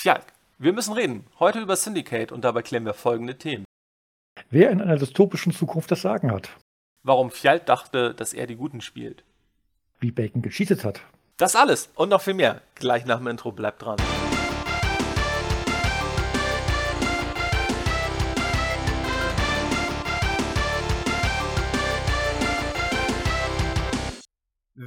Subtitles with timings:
[0.00, 0.26] Fjalk,
[0.58, 1.26] wir müssen reden.
[1.40, 3.64] Heute über Syndicate und dabei klären wir folgende Themen.
[4.48, 6.50] Wer in einer dystopischen Zukunft das Sagen hat.
[7.02, 9.24] Warum Fjalk dachte, dass er die Guten spielt.
[9.98, 11.00] Wie Bacon gecheatet hat.
[11.36, 12.62] Das alles und noch viel mehr.
[12.76, 13.96] Gleich nach dem Intro bleibt dran.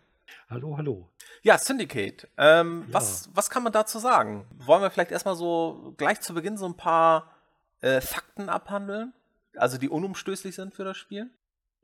[0.50, 1.08] Hallo, hallo.
[1.44, 2.28] Ja, Syndicate.
[2.38, 2.96] Ähm, ja.
[2.96, 4.46] Was, was kann man dazu sagen?
[4.58, 7.34] Wollen wir vielleicht erstmal so gleich zu Beginn so ein paar
[7.80, 9.14] äh, Fakten abhandeln?
[9.56, 11.30] Also die unumstößlich sind für das Spiel?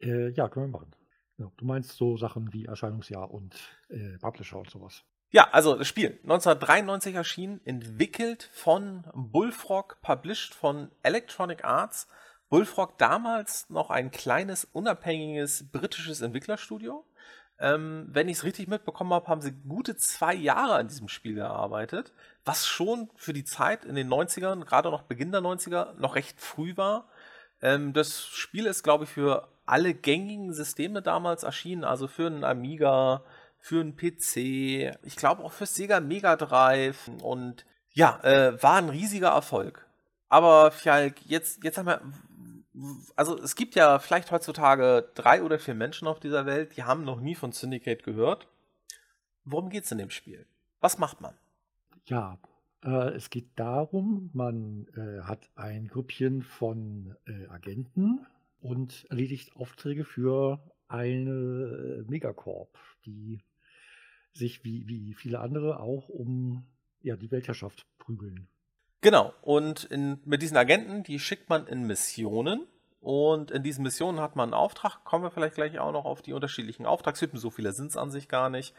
[0.02, 0.92] Äh, ja, können wir machen.
[1.38, 3.56] Ja, du meinst so Sachen wie Erscheinungsjahr und
[3.90, 5.04] äh, Publisher und sowas.
[5.30, 12.08] Ja, also das Spiel 1993 erschienen, entwickelt von Bullfrog, published von Electronic Arts.
[12.50, 17.06] Bullfrog damals noch ein kleines, unabhängiges britisches Entwicklerstudio.
[17.60, 21.36] Ähm, wenn ich es richtig mitbekommen habe, haben sie gute zwei Jahre an diesem Spiel
[21.36, 22.14] gearbeitet,
[22.46, 26.40] was schon für die Zeit in den 90ern, gerade noch Beginn der 90er, noch recht
[26.40, 27.10] früh war.
[27.62, 32.44] Ähm, das Spiel ist, glaube ich, für alle gängigen Systeme damals erschienen, also für einen
[32.44, 33.24] Amiga,
[33.60, 34.38] für einen PC,
[35.04, 39.86] ich glaube auch für Sega Mega Drive und ja, äh, war ein riesiger Erfolg.
[40.30, 42.02] Aber Fjalk, jetzt, jetzt haben wir,
[43.16, 47.04] also es gibt ja vielleicht heutzutage drei oder vier Menschen auf dieser Welt, die haben
[47.04, 48.48] noch nie von Syndicate gehört.
[49.44, 50.46] Worum geht es in dem Spiel?
[50.80, 51.34] Was macht man?
[52.06, 52.38] Ja,
[52.84, 58.26] äh, es geht darum, man äh, hat ein Grüppchen von äh, Agenten,
[58.62, 63.44] und erledigt Aufträge für eine Megacorp, die
[64.34, 66.66] sich wie, wie viele andere auch um
[67.02, 68.48] ja, die Weltherrschaft prügeln.
[69.02, 72.66] Genau, und in, mit diesen Agenten, die schickt man in Missionen.
[73.00, 76.22] Und in diesen Missionen hat man einen Auftrag, kommen wir vielleicht gleich auch noch auf
[76.22, 78.74] die unterschiedlichen Auftragstypen, so viele sind es an sich gar nicht.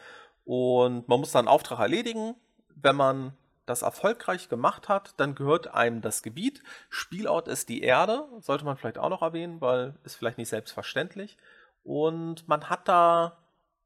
[0.45, 2.35] Und man muss dann einen Auftrag erledigen.
[2.75, 3.33] Wenn man
[3.69, 6.63] das erfolgreich gemacht hat, dann gehört einem das Gebiet.
[6.89, 11.37] Spielort ist die Erde, sollte man vielleicht auch noch erwähnen, weil ist vielleicht nicht selbstverständlich.
[11.85, 13.39] Und man hat da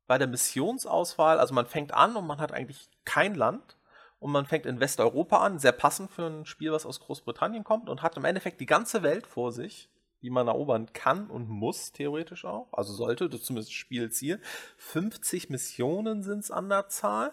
[0.06, 3.76] bei der Missionsauswahl, also man fängt an und man hat eigentlich kein Land.
[4.18, 7.88] Und man fängt in Westeuropa an, sehr passend für ein Spiel, was aus Großbritannien kommt,
[7.88, 9.88] und hat im Endeffekt die ganze Welt vor sich,
[10.22, 12.68] die man erobern kann und muss, theoretisch auch.
[12.72, 14.40] Also sollte, das ist zumindest Spielziel.
[14.76, 17.32] 50 Missionen sind es an der Zahl.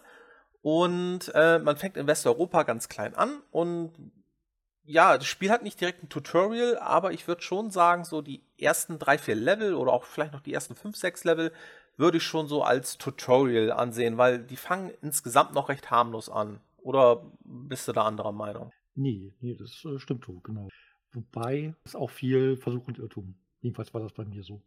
[0.61, 3.93] Und äh, man fängt in Westeuropa ganz klein an und
[4.83, 8.41] ja, das Spiel hat nicht direkt ein Tutorial, aber ich würde schon sagen, so die
[8.57, 11.51] ersten drei, vier Level oder auch vielleicht noch die ersten fünf, sechs Level
[11.95, 16.59] würde ich schon so als Tutorial ansehen, weil die fangen insgesamt noch recht harmlos an.
[16.77, 18.71] Oder bist du da anderer Meinung?
[18.95, 20.69] Nee, nee, das äh, stimmt so, genau.
[21.11, 23.35] Wobei es auch viel Versuch und Irrtum.
[23.61, 24.61] Jedenfalls war das bei mir so.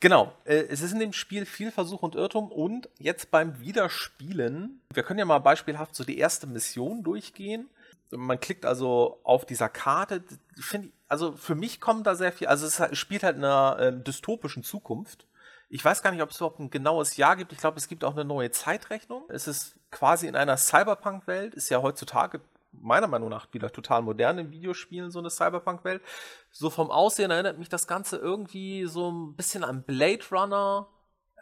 [0.00, 4.80] Genau, äh, es ist in dem Spiel viel Versuch und Irrtum und jetzt beim Wiederspielen,
[4.92, 7.70] wir können ja mal beispielhaft so die erste Mission durchgehen.
[8.10, 10.22] Man klickt also auf dieser Karte.
[10.56, 13.78] Ich finde, also für mich kommt da sehr viel, also es spielt halt in einer
[13.78, 15.26] äh, dystopischen Zukunft.
[15.70, 17.52] Ich weiß gar nicht, ob es überhaupt ein genaues Jahr gibt.
[17.52, 19.24] Ich glaube, es gibt auch eine neue Zeitrechnung.
[19.28, 22.40] Es ist quasi in einer Cyberpunk-Welt, ist ja heutzutage
[22.80, 26.02] meiner Meinung nach wieder total modern in Videospielen, so eine Cyberpunk-Welt.
[26.50, 30.88] So vom Aussehen erinnert mich das Ganze irgendwie so ein bisschen an Blade Runner.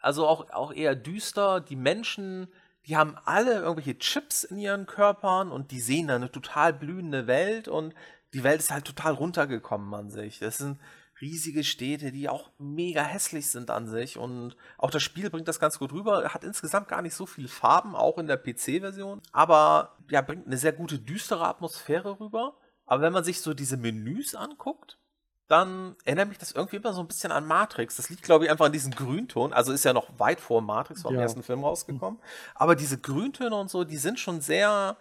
[0.00, 1.60] Also auch, auch eher düster.
[1.60, 2.48] Die Menschen,
[2.86, 7.26] die haben alle irgendwelche Chips in ihren Körpern und die sehen da eine total blühende
[7.26, 7.94] Welt und
[8.34, 10.38] die Welt ist halt total runtergekommen an sich.
[10.38, 10.78] Das sind
[11.22, 14.18] riesige Städte, die auch mega hässlich sind an sich.
[14.18, 16.34] Und auch das Spiel bringt das ganz gut rüber.
[16.34, 19.22] Hat insgesamt gar nicht so viele Farben, auch in der PC-Version.
[19.32, 22.56] Aber ja, bringt eine sehr gute, düstere Atmosphäre rüber.
[22.84, 24.98] Aber wenn man sich so diese Menüs anguckt,
[25.46, 27.96] dann erinnert mich das irgendwie immer so ein bisschen an Matrix.
[27.96, 29.52] Das liegt, glaube ich, einfach an diesem Grünton.
[29.52, 31.20] Also ist ja noch weit vor Matrix vom ja.
[31.20, 32.20] ersten Film rausgekommen.
[32.54, 34.96] Aber diese Grüntöne und so, die sind schon sehr,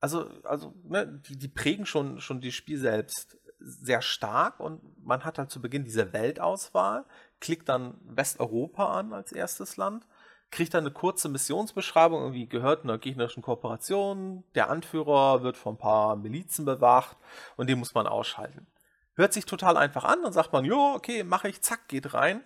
[0.00, 5.24] also, also, ne, die, die prägen schon, schon das Spiel selbst sehr stark und man
[5.24, 7.04] hat halt zu Beginn diese Weltauswahl,
[7.40, 10.06] klickt dann Westeuropa an als erstes Land,
[10.50, 15.78] kriegt dann eine kurze Missionsbeschreibung, irgendwie gehört einer gegnerischen Kooperation, der Anführer wird von ein
[15.78, 17.16] paar Milizen bewacht
[17.56, 18.66] und den muss man ausschalten.
[19.14, 22.42] Hört sich total einfach an, dann sagt man, jo, okay, mache ich, zack, geht rein.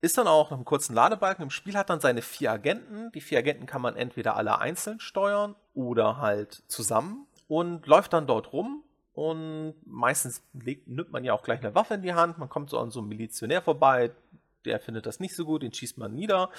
[0.00, 3.10] Ist dann auch nach einem kurzen Ladebalken im Spiel, hat dann seine vier Agenten.
[3.12, 8.26] Die vier Agenten kann man entweder alle einzeln steuern oder halt zusammen und läuft dann
[8.26, 8.84] dort rum
[9.16, 12.36] und meistens legt, nimmt man ja auch gleich eine Waffe in die Hand.
[12.36, 14.10] Man kommt so an so einem Milizionär vorbei,
[14.66, 16.50] der findet das nicht so gut, den schießt man nieder.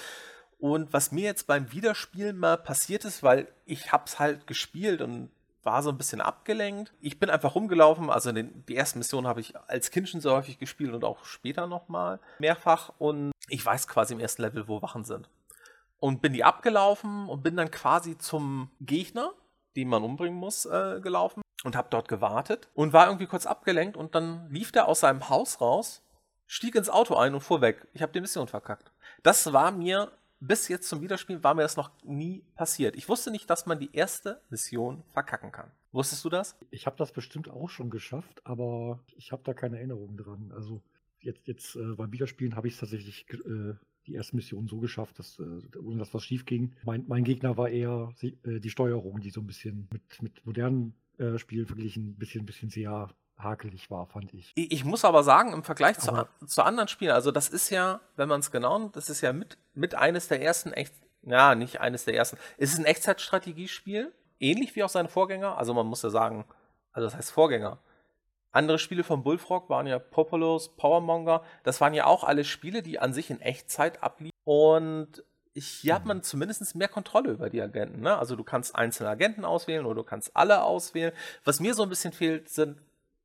[0.58, 5.30] Und was mir jetzt beim Wiederspielen mal passiert ist, weil ich hab's halt gespielt und
[5.62, 6.92] war so ein bisschen abgelenkt.
[7.00, 10.32] Ich bin einfach rumgelaufen, also den, die ersten Missionen habe ich als Kind schon so
[10.32, 14.82] häufig gespielt und auch später nochmal mehrfach und ich weiß quasi im ersten Level, wo
[14.82, 15.28] Wachen sind.
[16.00, 19.32] Und bin die abgelaufen und bin dann quasi zum Gegner,
[19.78, 23.96] den man umbringen muss, äh, gelaufen und habe dort gewartet und war irgendwie kurz abgelenkt
[23.96, 26.02] und dann lief der aus seinem Haus raus,
[26.46, 27.86] stieg ins Auto ein und fuhr weg.
[27.94, 28.90] Ich habe die Mission verkackt.
[29.22, 30.10] Das war mir
[30.40, 32.96] bis jetzt zum Wiederspielen war mir das noch nie passiert.
[32.96, 35.70] Ich wusste nicht, dass man die erste Mission verkacken kann.
[35.92, 36.56] Wusstest du das?
[36.70, 40.52] Ich habe das bestimmt auch schon geschafft, aber ich habe da keine Erinnerung dran.
[40.54, 40.82] Also
[41.20, 43.74] jetzt, jetzt äh, beim Wiederspielen habe ich es tatsächlich äh,
[44.08, 46.74] die erste Mission so geschafft, dass äh, ohne dass was schief ging.
[46.84, 50.94] Mein, mein Gegner war eher äh, die Steuerung, die so ein bisschen mit, mit modernen
[51.18, 54.52] äh, Spielen verglichen ein bisschen, bisschen sehr hakelig war, fand ich.
[54.56, 58.28] Ich muss aber sagen, im Vergleich zu, zu, anderen Spielen, also das ist ja, wenn
[58.28, 61.80] man es genau nimmt, das ist ja mit, mit eines der ersten, echt, ja, nicht
[61.80, 66.02] eines der ersten, es ist ein Echtzeitstrategiespiel, ähnlich wie auch seine Vorgänger, also man muss
[66.02, 66.44] ja sagen,
[66.92, 67.78] also das heißt Vorgänger.
[68.50, 72.98] Andere Spiele von Bullfrog waren ja Populous, Powermonger, das waren ja auch alle Spiele, die
[72.98, 75.22] an sich in Echtzeit abliefen und
[75.54, 78.00] hier hat man zumindest mehr Kontrolle über die Agenten.
[78.00, 78.16] Ne?
[78.16, 81.12] Also du kannst einzelne Agenten auswählen oder du kannst alle auswählen.
[81.44, 82.78] Was mir so ein bisschen fehlt, sind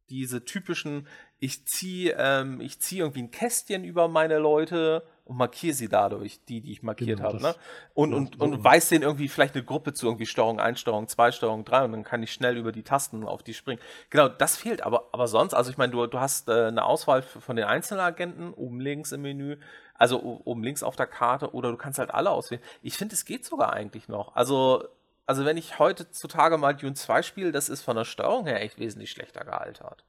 [0.10, 1.08] diese typischen,
[1.40, 6.44] ich ziehe ähm, ich zieh irgendwie ein Kästchen über meine Leute und markiere sie dadurch,
[6.46, 7.42] die, die ich markiert genau, habe.
[7.42, 7.56] Ne?
[7.94, 11.08] Und, ja, und, und weiß denen irgendwie vielleicht eine Gruppe zu, irgendwie Steuerung 1, Steuerung
[11.08, 13.81] 2, Steuerung 3 und dann kann ich schnell über die Tasten auf die springen.
[14.10, 14.84] Genau, das fehlt.
[14.84, 18.02] Aber, aber sonst, also ich meine, du, du hast äh, eine Auswahl von den einzelnen
[18.02, 19.58] Agenten oben links im Menü,
[19.96, 22.64] also oben links auf der Karte oder du kannst halt alle auswählen.
[22.81, 24.36] Ich finde, es geht sogar eigentlich noch.
[24.36, 24.90] Also
[25.25, 28.78] also wenn ich heutzutage mal Dune 2 spiele, das ist von der Steuerung her echt
[28.78, 30.04] wesentlich schlechter gealtert.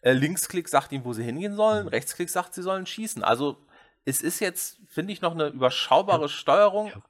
[0.00, 1.88] Äh, Linksklick sagt ihm, wo sie hingehen sollen, mhm.
[1.88, 3.22] Rechtsklick sagt, sie sollen schießen.
[3.22, 3.56] Also
[4.06, 6.28] es ist jetzt, finde ich, noch eine überschaubare ja.
[6.28, 6.86] Steuerung.
[6.88, 7.02] Ja.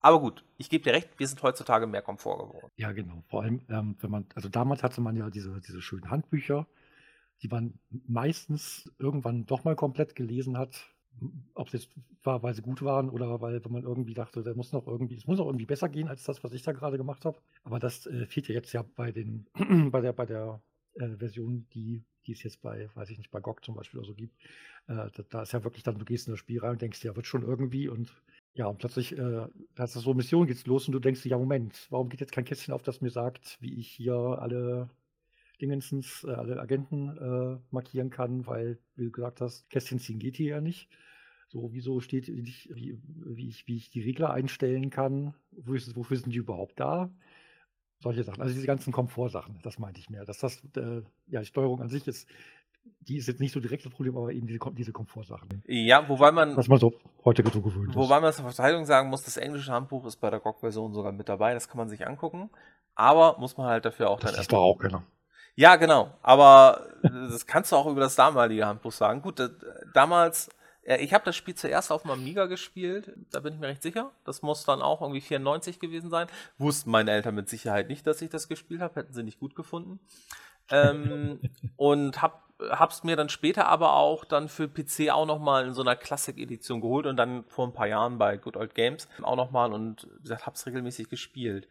[0.00, 2.70] Aber gut, ich gebe dir recht, wir sind heutzutage mehr Komfort geworden.
[2.76, 3.22] Ja, genau.
[3.28, 6.66] Vor allem, ähm, wenn man, also damals hatte man ja diese, diese schönen Handbücher,
[7.40, 7.78] die man
[8.08, 10.92] meistens irgendwann doch mal komplett gelesen hat,
[11.54, 11.90] ob es jetzt
[12.24, 15.26] war, weil sie gut waren oder weil man irgendwie dachte, da muss noch irgendwie, es
[15.28, 17.38] muss noch irgendwie besser gehen als das, was ich da gerade gemacht habe.
[17.62, 19.46] Aber das äh, fehlt ja jetzt ja bei den,
[19.92, 20.60] bei der, bei der
[20.94, 24.08] äh, Version, die, die es jetzt bei, weiß ich nicht, bei GOG zum Beispiel oder
[24.08, 24.36] so gibt.
[24.86, 27.02] Äh, da, da, ist ja wirklich dann, du gehst in das Spiel rein und denkst,
[27.04, 28.12] ja, wird schon irgendwie und
[28.54, 29.46] ja, und plötzlich, äh,
[29.78, 32.44] hast du so Mission geht's los und du denkst, ja, Moment, warum geht jetzt kein
[32.44, 34.90] Kästchen auf, das mir sagt, wie ich hier alle
[35.60, 40.36] Dingensens, äh, alle Agenten äh, markieren kann, weil, wie du gesagt hast, Kästchen ziehen geht
[40.36, 40.90] hier ja nicht.
[41.48, 46.32] So, wieso steht nicht, wie, wie, ich, wie ich die Regler einstellen kann, wofür sind
[46.32, 47.10] die überhaupt da?
[48.02, 48.42] Solche Sachen.
[48.42, 50.24] Also diese ganzen Komfortsachen, das meinte ich mehr.
[50.24, 52.28] Dass das, äh, ja, die Steuerung an sich ist,
[53.00, 55.62] die ist jetzt nicht so direkt das Problem, aber eben diese, diese Komfortsachen.
[55.66, 56.56] Ja, wobei man.
[56.56, 56.92] Was man so
[57.24, 57.96] heute so gewöhnt ist.
[57.96, 61.28] Wobei man zur Verteidigung sagen muss, das englische Handbuch ist bei der GOG-Version sogar mit
[61.28, 62.50] dabei, das kann man sich angucken.
[62.94, 64.36] Aber muss man halt dafür auch das dann.
[64.36, 65.04] Das ist doch auch keiner.
[65.54, 66.12] Ja, genau.
[66.22, 69.22] Aber das kannst du auch über das damalige Handbuch sagen.
[69.22, 69.40] Gut,
[69.94, 70.48] damals
[70.84, 74.10] ich habe das Spiel zuerst auf dem Amiga gespielt, da bin ich mir recht sicher.
[74.24, 76.26] Das muss dann auch irgendwie 94 gewesen sein.
[76.58, 79.54] Wussten meine Eltern mit Sicherheit nicht, dass ich das gespielt habe, hätten sie nicht gut
[79.54, 80.00] gefunden.
[80.70, 81.40] ähm,
[81.76, 85.82] und hab, hab's mir dann später aber auch dann für PC auch nochmal in so
[85.82, 89.72] einer Classic-Edition geholt und dann vor ein paar Jahren bei Good Old Games auch nochmal
[89.72, 91.68] und wie gesagt, hab's regelmäßig gespielt.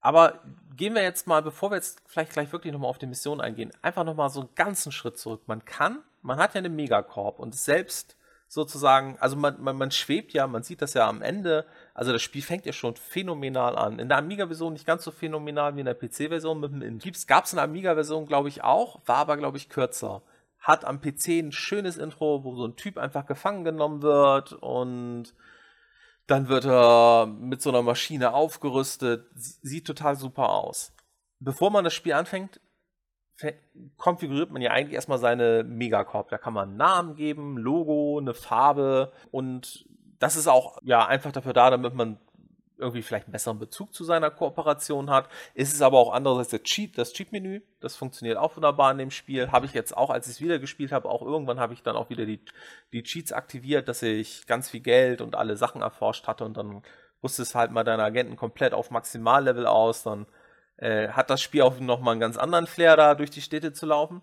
[0.00, 0.42] Aber
[0.76, 3.72] gehen wir jetzt mal, bevor wir jetzt vielleicht gleich wirklich nochmal auf die Mission eingehen,
[3.80, 5.42] einfach nochmal so einen ganzen Schritt zurück.
[5.46, 8.16] Man kann, man hat ja eine Megacorp und selbst
[8.48, 12.22] sozusagen, also man, man, man schwebt ja, man sieht das ja am Ende, also das
[12.22, 13.98] Spiel fängt ja schon phänomenal an.
[13.98, 17.00] In der Amiga-Version nicht ganz so phänomenal wie in der PC-Version mit dem In.
[17.26, 20.22] Gab es eine Amiga-Version, glaube ich, auch, war aber, glaube ich, kürzer.
[20.58, 25.34] Hat am PC ein schönes Intro, wo so ein Typ einfach gefangen genommen wird und
[26.26, 29.26] dann wird er mit so einer Maschine aufgerüstet.
[29.34, 30.92] Sieht total super aus.
[31.38, 32.60] Bevor man das Spiel anfängt,
[33.96, 36.28] konfiguriert man ja eigentlich erstmal seine Megacorp.
[36.28, 39.86] Da kann man einen Namen geben, Logo, eine Farbe und
[40.18, 42.18] das ist auch ja einfach dafür da, damit man
[42.78, 45.28] irgendwie vielleicht einen besseren Bezug zu seiner Kooperation hat.
[45.54, 47.62] Es ist aber auch andererseits der Cheat, das Cheat-Menü.
[47.80, 49.52] Das funktioniert auch wunderbar in dem Spiel.
[49.52, 51.96] Habe ich jetzt auch, als ich es wieder gespielt habe, auch irgendwann habe ich dann
[51.96, 52.40] auch wieder die,
[52.92, 56.82] die Cheats aktiviert, dass ich ganz viel Geld und alle Sachen erforscht hatte und dann
[57.22, 60.02] rüstest halt mal deine Agenten komplett auf Maximallevel aus.
[60.02, 60.26] Dann
[60.76, 63.86] äh, hat das Spiel auch nochmal einen ganz anderen Flair, da durch die Städte zu
[63.86, 64.22] laufen.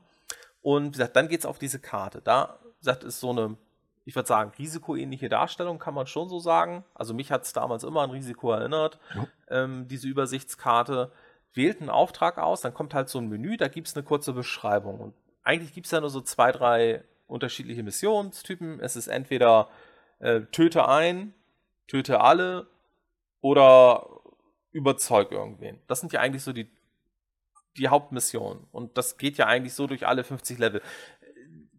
[0.62, 2.22] Und wie gesagt, dann geht es auf diese Karte.
[2.22, 3.58] Da, gesagt, ist so eine,
[4.05, 6.84] ich würde sagen, risikoähnliche Darstellung, kann man schon so sagen.
[6.93, 9.27] Also mich hat es damals immer an Risiko erinnert, ja.
[9.50, 11.12] ähm, diese Übersichtskarte.
[11.53, 14.31] Wählt einen Auftrag aus, dann kommt halt so ein Menü, da gibt es eine kurze
[14.31, 15.01] Beschreibung.
[15.01, 18.79] Und eigentlich gibt es ja nur so zwei, drei unterschiedliche Missionstypen.
[18.79, 19.67] Es ist entweder
[20.20, 21.34] äh, töte ein,
[21.88, 22.67] töte alle
[23.41, 24.21] oder
[24.72, 25.80] überzeug irgendwen.
[25.88, 26.70] Das sind ja eigentlich so die
[27.78, 28.68] die Hauptmission.
[28.72, 30.82] Und das geht ja eigentlich so durch alle 50 Level.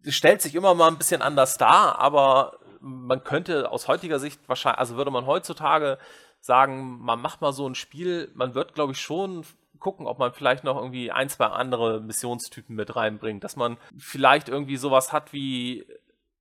[0.03, 4.41] Es stellt sich immer mal ein bisschen anders dar, aber man könnte aus heutiger Sicht
[4.47, 5.97] wahrscheinlich, also würde man heutzutage
[6.41, 9.45] sagen, man macht mal so ein Spiel, man wird, glaube ich, schon
[9.79, 14.49] gucken, ob man vielleicht noch irgendwie ein, zwei andere Missionstypen mit reinbringt, dass man vielleicht
[14.49, 15.85] irgendwie sowas hat wie,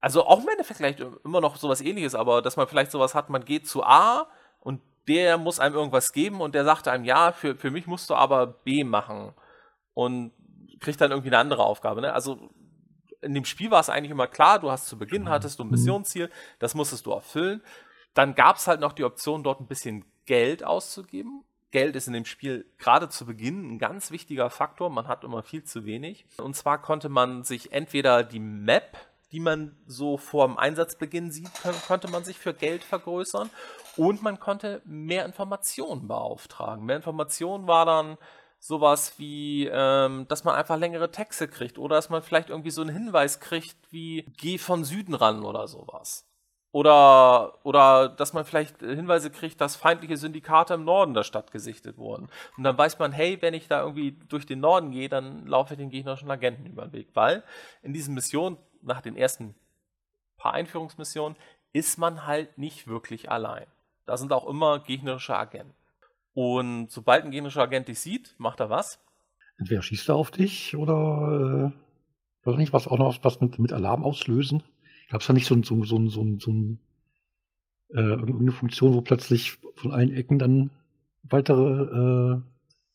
[0.01, 3.31] also auch im Endeffekt vielleicht immer noch sowas ähnliches, aber dass man vielleicht sowas hat,
[3.31, 4.29] man geht zu A
[4.59, 8.11] und der muss einem irgendwas geben und der sagt einem, ja, für, für mich musst
[8.11, 9.33] du aber B machen
[9.95, 10.33] und
[10.81, 12.01] kriegt dann irgendwie eine andere Aufgabe.
[12.01, 12.13] Ne?
[12.13, 12.51] Also
[13.21, 15.71] in dem Spiel war es eigentlich immer klar, du hast zu Beginn hattest du ein
[15.71, 17.63] Missionsziel, das musstest du erfüllen.
[18.15, 21.45] Dann gab es halt noch die Option, dort ein bisschen Geld auszugeben.
[21.71, 24.91] Geld ist in dem Spiel gerade zu Beginn ein ganz wichtiger Faktor.
[24.91, 26.27] Man hat immer viel zu wenig.
[26.37, 28.99] Und zwar konnte man sich entweder die Map,
[29.33, 31.51] die man so vor dem Einsatzbeginn sieht,
[31.87, 33.49] konnte man sich für Geld vergrößern.
[33.97, 36.85] Und man konnte mehr Informationen beauftragen.
[36.85, 38.17] Mehr Informationen war dann
[38.59, 42.81] sowas wie, ähm, dass man einfach längere Texte kriegt oder dass man vielleicht irgendwie so
[42.81, 46.29] einen Hinweis kriegt wie geh von Süden ran oder sowas.
[46.71, 51.99] Oder, oder dass man vielleicht Hinweise kriegt, dass feindliche Syndikate im Norden der Stadt gesichtet
[51.99, 52.31] wurden.
[52.57, 55.75] Und dann weiß man, hey, wenn ich da irgendwie durch den Norden gehe, dann laufe
[55.75, 57.09] ich den gegnerischen Agenten über den Weg.
[57.13, 57.43] Weil
[57.83, 59.55] in diesen Missionen, nach den ersten
[60.39, 61.37] paar Einführungsmissionen,
[61.75, 63.67] ist man halt nicht wirklich allein.
[64.07, 65.75] Da sind auch immer gegnerische Agenten.
[66.35, 69.01] Und sobald ein gegnerischer Agent dich sieht, macht er was?
[69.59, 73.73] Entweder schießt er auf dich oder äh, weiß nicht, was auch noch was mit, mit
[73.73, 74.63] Alarm auslösen.
[75.11, 76.81] Gab es da nicht so, so, so, so, so ein,
[77.91, 80.71] äh, irgendeine Funktion, wo plötzlich von allen Ecken dann
[81.23, 82.41] weitere äh,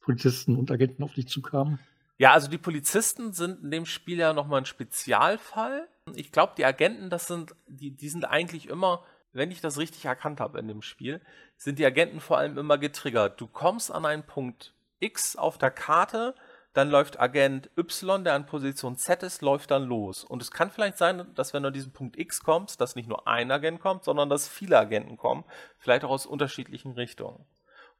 [0.01, 1.79] Polizisten und Agenten auf dich zukamen?
[2.17, 5.87] Ja, also die Polizisten sind in dem Spiel ja nochmal ein Spezialfall.
[6.15, 9.03] Ich glaube, die Agenten, das sind, die, die sind eigentlich immer
[9.37, 11.21] wenn ich das richtig erkannt habe in dem Spiel,
[11.55, 13.39] sind die Agenten vor allem immer getriggert.
[13.39, 16.35] Du kommst an einen Punkt X auf der Karte,
[16.73, 20.23] dann läuft Agent Y, der an Position Z ist, läuft dann los.
[20.23, 23.07] Und es kann vielleicht sein, dass wenn du an diesen Punkt X kommst, dass nicht
[23.07, 25.43] nur ein Agent kommt, sondern dass viele Agenten kommen,
[25.77, 27.45] vielleicht auch aus unterschiedlichen Richtungen.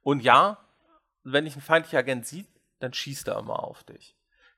[0.02, 0.58] Und ja,
[1.24, 2.48] wenn dich ein feindlicher Agent sieht,
[2.80, 4.16] dann schießt er immer auf dich.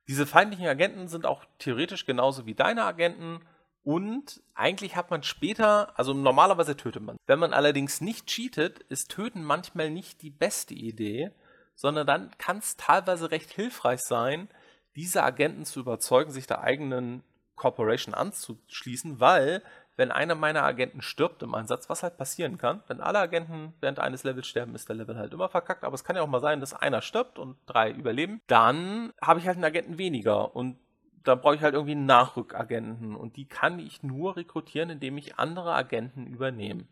[0.09, 3.41] Diese feindlichen Agenten sind auch theoretisch genauso wie deine Agenten
[3.83, 7.17] und eigentlich hat man später, also normalerweise tötet man.
[7.27, 11.31] Wenn man allerdings nicht cheatet, ist Töten manchmal nicht die beste Idee,
[11.75, 14.49] sondern dann kann es teilweise recht hilfreich sein,
[14.97, 17.23] diese Agenten zu überzeugen, sich der eigenen
[17.57, 19.63] Corporation anzuschließen, weil
[19.97, 23.99] wenn einer meiner Agenten stirbt im Einsatz, was halt passieren kann, wenn alle Agenten während
[23.99, 26.41] eines Levels sterben, ist der Level halt immer verkackt, aber es kann ja auch mal
[26.41, 30.57] sein, dass einer stirbt und drei überleben, dann habe ich halt einen Agenten weniger.
[30.57, 30.79] Und
[31.25, 35.39] da brauche ich halt irgendwie einen Nachrückagenten und die kann ich nur rekrutieren, indem ich
[35.39, 36.87] andere Agenten übernehme.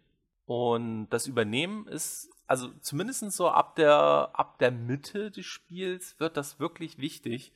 [0.46, 6.36] Und das Übernehmen ist, also zumindest so ab der, ab der Mitte des Spiels wird
[6.36, 7.52] das wirklich wichtig,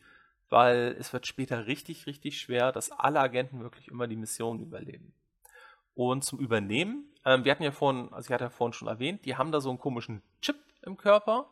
[0.51, 5.15] weil es wird später richtig, richtig schwer, dass alle Agenten wirklich immer die Mission überleben.
[5.95, 9.25] Und zum Übernehmen, ähm, wir hatten ja vorhin, also ich hatte ja vorhin schon erwähnt,
[9.25, 11.49] die haben da so einen komischen Chip im Körper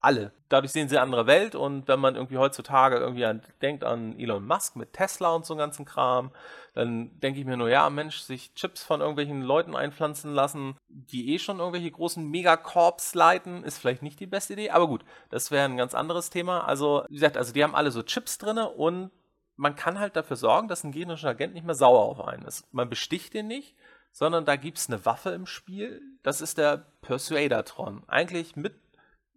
[0.00, 0.32] alle.
[0.48, 4.18] Dadurch sehen sie eine andere Welt und wenn man irgendwie heutzutage irgendwie an, denkt an
[4.18, 6.30] Elon Musk mit Tesla und so ganzen Kram,
[6.74, 11.34] dann denke ich mir nur, ja, Mensch, sich Chips von irgendwelchen Leuten einpflanzen lassen, die
[11.34, 15.50] eh schon irgendwelche großen Megacorps leiten, ist vielleicht nicht die beste Idee, aber gut, das
[15.50, 16.60] wäre ein ganz anderes Thema.
[16.60, 19.10] Also, wie gesagt, also die haben alle so Chips drin und
[19.56, 22.72] man kann halt dafür sorgen, dass ein gegnerischer Agent nicht mehr sauer auf einen ist.
[22.72, 23.74] Man besticht den nicht,
[24.12, 28.04] sondern da gibt es eine Waffe im Spiel, das ist der Persuadertron.
[28.06, 28.74] Eigentlich mit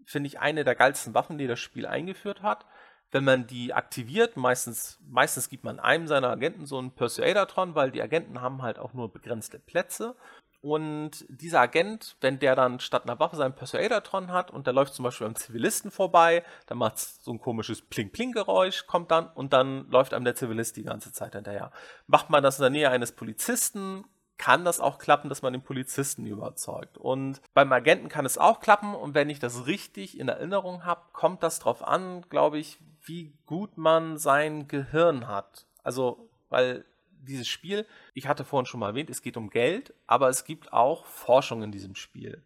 [0.05, 2.65] finde ich, eine der geilsten Waffen, die das Spiel eingeführt hat.
[3.12, 7.91] Wenn man die aktiviert, meistens, meistens gibt man einem seiner Agenten so einen Persuadertron, weil
[7.91, 10.15] die Agenten haben halt auch nur begrenzte Plätze.
[10.62, 14.93] Und dieser Agent, wenn der dann statt einer Waffe seinen Persuadertron hat und der läuft
[14.93, 19.53] zum Beispiel beim Zivilisten vorbei, dann macht es so ein komisches Pling-Pling-Geräusch, kommt dann und
[19.53, 21.72] dann läuft einem der Zivilist die ganze Zeit hinterher.
[22.05, 24.05] Macht man das in der Nähe eines Polizisten,
[24.42, 26.98] kann das auch klappen, dass man den Polizisten überzeugt.
[26.98, 28.96] Und beim Agenten kann es auch klappen.
[28.96, 33.38] Und wenn ich das richtig in Erinnerung habe, kommt das darauf an, glaube ich, wie
[33.46, 35.68] gut man sein Gehirn hat.
[35.84, 36.86] Also, weil
[37.22, 40.74] dieses Spiel, ich hatte vorhin schon mal erwähnt, es geht um Geld, aber es gibt
[40.74, 42.42] auch Forschung in diesem Spiel.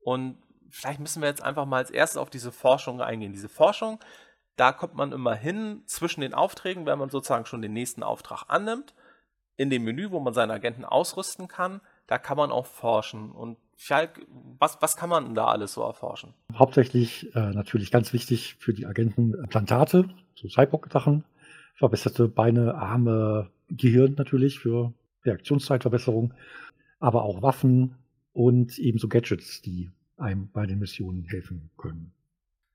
[0.00, 3.32] Und vielleicht müssen wir jetzt einfach mal als erstes auf diese Forschung eingehen.
[3.32, 4.00] Diese Forschung,
[4.56, 8.46] da kommt man immer hin zwischen den Aufträgen, wenn man sozusagen schon den nächsten Auftrag
[8.48, 8.95] annimmt
[9.56, 13.30] in dem Menü, wo man seine Agenten ausrüsten kann, da kann man auch forschen.
[13.30, 14.26] Und Falk,
[14.58, 16.32] was, was kann man da alles so erforschen?
[16.54, 21.24] Hauptsächlich äh, natürlich ganz wichtig für die Agenten Implantate, so Cyborg-Sachen,
[21.74, 24.92] verbesserte Beine, Arme, Gehirn natürlich für
[25.24, 26.32] Reaktionszeitverbesserung,
[27.00, 27.96] aber auch Waffen
[28.32, 32.12] und ebenso Gadgets, die einem bei den Missionen helfen können.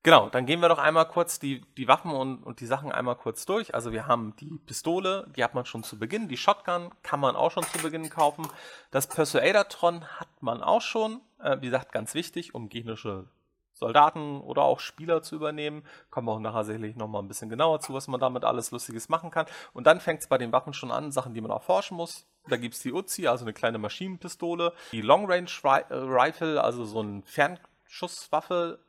[0.04, 3.16] Genau, dann gehen wir doch einmal kurz die, die Waffen und, und die Sachen einmal
[3.16, 3.76] kurz durch.
[3.76, 6.28] Also wir haben die Pistole, die hat man schon zu Beginn.
[6.28, 8.48] Die Shotgun kann man auch schon zu Beginn kaufen.
[8.90, 11.22] Das Persuader-Tron hat man auch schon.
[11.40, 13.28] Äh, wie gesagt, ganz wichtig, um gegnerische
[13.74, 15.84] Soldaten oder auch Spieler zu übernehmen.
[16.10, 19.08] Kommen wir auch nachher sicherlich nochmal ein bisschen genauer zu, was man damit alles Lustiges
[19.08, 19.46] machen kann.
[19.74, 22.26] Und dann fängt es bei den Waffen schon an, Sachen, die man erforschen muss.
[22.48, 26.86] Da gibt es die Uzi, also eine kleine Maschinenpistole, die Long Range äh, Rifle, also
[26.86, 28.80] so eine Fernschusswaffe,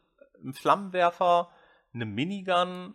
[0.44, 1.50] ein Flammenwerfer,
[1.94, 2.94] eine Minigun,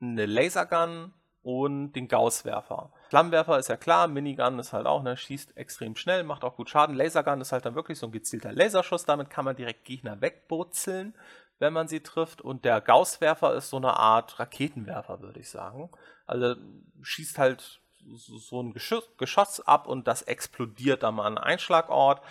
[0.00, 2.90] eine Lasergun und den Gausswerfer.
[3.10, 6.70] Flammenwerfer ist ja klar, Minigun ist halt auch, ne, schießt extrem schnell, macht auch gut
[6.70, 6.96] Schaden.
[6.96, 11.14] Lasergun ist halt dann wirklich so ein gezielter Laserschuss, damit kann man direkt Gegner wegbrutzeln,
[11.58, 12.40] wenn man sie trifft.
[12.40, 15.90] Und der Gausswerfer ist so eine Art Raketenwerfer, würde ich sagen.
[16.26, 16.54] Also
[17.02, 22.22] schießt halt so ein Geschoss, Geschoss ab und das explodiert dann mal an Einschlagort.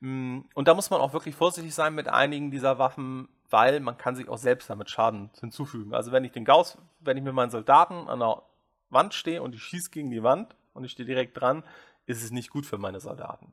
[0.00, 3.96] Mm, und da muss man auch wirklich vorsichtig sein mit einigen dieser Waffen, weil man
[3.96, 5.94] kann sich auch selbst damit Schaden hinzufügen.
[5.94, 8.42] Also wenn ich den Gauss, wenn ich mit meinen Soldaten an der
[8.90, 11.62] Wand stehe und ich schieße gegen die Wand und ich stehe direkt dran,
[12.06, 13.52] ist es nicht gut für meine Soldaten.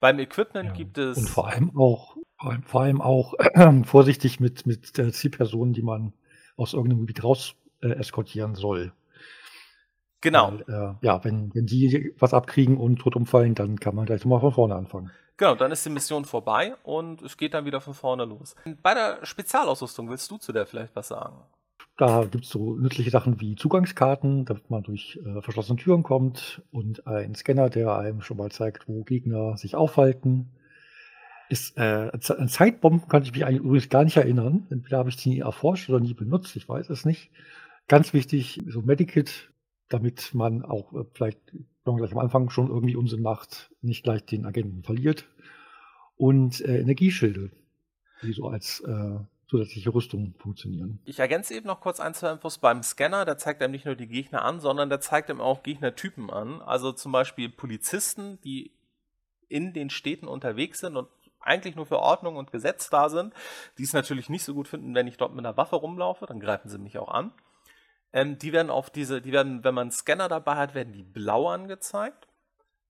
[0.00, 1.16] Beim Equipment ja, gibt es.
[1.16, 2.16] Und vor allem auch,
[2.64, 6.12] vor allem auch äh, vorsichtig mit, mit der Zielperson, die man
[6.56, 8.92] aus irgendeinem Gebiet raus äh, eskortieren soll.
[10.20, 10.52] Genau.
[10.52, 10.60] Weil,
[11.00, 14.40] äh, ja, wenn, wenn die was abkriegen und tot umfallen, dann kann man gleich nochmal
[14.40, 15.10] von vorne anfangen.
[15.36, 18.56] Genau, dann ist die Mission vorbei und es geht dann wieder von vorne los.
[18.82, 21.36] Bei der Spezialausrüstung willst du zu der vielleicht was sagen?
[21.98, 26.62] Da gibt es so nützliche Sachen wie Zugangskarten, damit man durch äh, verschlossene Türen kommt
[26.70, 30.52] und ein Scanner, der einem schon mal zeigt, wo Gegner sich aufhalten.
[31.48, 34.66] Ist, äh, an Zeitbomben kann ich mich eigentlich übrigens gar nicht erinnern.
[34.70, 37.30] Entweder habe ich die nie erforscht oder nie benutzt, ich weiß es nicht.
[37.88, 39.50] Ganz wichtig, so Medikit,
[39.88, 41.40] damit man auch äh, vielleicht
[41.94, 45.26] gleich am Anfang schon irgendwie Unsinn macht, nicht gleich den Agenten verliert.
[46.16, 47.50] Und äh, Energieschilde,
[48.22, 50.98] die so als äh, zusätzliche Rüstung funktionieren.
[51.04, 53.24] Ich ergänze eben noch kurz ein, zwei Infos beim Scanner.
[53.24, 56.60] Der zeigt einem nicht nur die Gegner an, sondern der zeigt einem auch Gegnertypen an.
[56.62, 58.72] Also zum Beispiel Polizisten, die
[59.48, 61.08] in den Städten unterwegs sind und
[61.40, 63.32] eigentlich nur für Ordnung und Gesetz da sind,
[63.78, 66.40] die es natürlich nicht so gut finden, wenn ich dort mit einer Waffe rumlaufe, dann
[66.40, 67.32] greifen sie mich auch an.
[68.16, 71.02] Ähm, die werden auf diese, die werden, wenn man einen Scanner dabei hat, werden die
[71.02, 72.26] blau angezeigt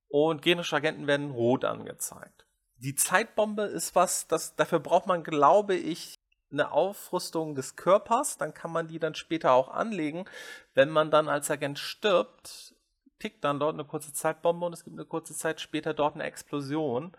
[0.07, 2.47] und generische Agenten werden rot angezeigt.
[2.77, 6.15] Die Zeitbombe ist was, das, dafür braucht man, glaube ich,
[6.53, 10.27] eine Aufrüstung des Körpers, dann kann man die dann später auch anlegen.
[10.75, 12.77] Wenn man dann als Agent stirbt,
[13.19, 16.23] tickt dann dort eine kurze Zeitbombe und es gibt eine kurze Zeit später dort eine
[16.23, 17.17] Explosion.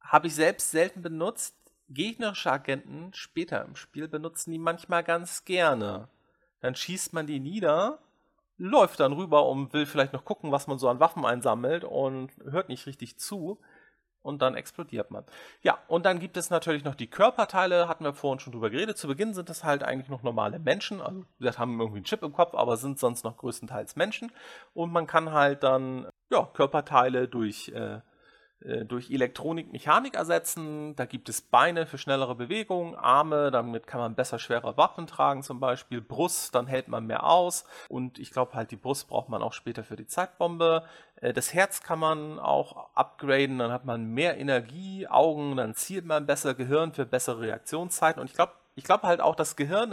[0.00, 1.56] Habe ich selbst selten benutzt.
[1.90, 6.08] Gegnerische Agenten später im Spiel benutzen die manchmal ganz gerne
[6.60, 7.98] dann schießt man die nieder,
[8.56, 12.30] läuft dann rüber und will vielleicht noch gucken, was man so an Waffen einsammelt und
[12.44, 13.58] hört nicht richtig zu.
[14.20, 15.24] Und dann explodiert man.
[15.62, 18.98] Ja, und dann gibt es natürlich noch die Körperteile, hatten wir vorhin schon drüber geredet.
[18.98, 21.00] Zu Beginn sind das halt eigentlich noch normale Menschen.
[21.00, 24.32] Also, wir haben irgendwie einen Chip im Kopf, aber sind sonst noch größtenteils Menschen.
[24.74, 28.00] Und man kann halt dann ja, Körperteile durch äh,
[28.60, 30.96] durch Elektronik Mechanik ersetzen.
[30.96, 35.42] Da gibt es Beine für schnellere Bewegungen, Arme, damit kann man besser schwere Waffen tragen
[35.42, 39.28] zum Beispiel, Brust, dann hält man mehr aus und ich glaube halt die Brust braucht
[39.28, 40.84] man auch später für die Zeitbombe.
[41.16, 46.04] Äh, das Herz kann man auch upgraden, dann hat man mehr Energie, Augen, dann zielt
[46.04, 49.90] man besser, Gehirn für bessere Reaktionszeiten und ich glaube ich glaube halt auch, das Gehirn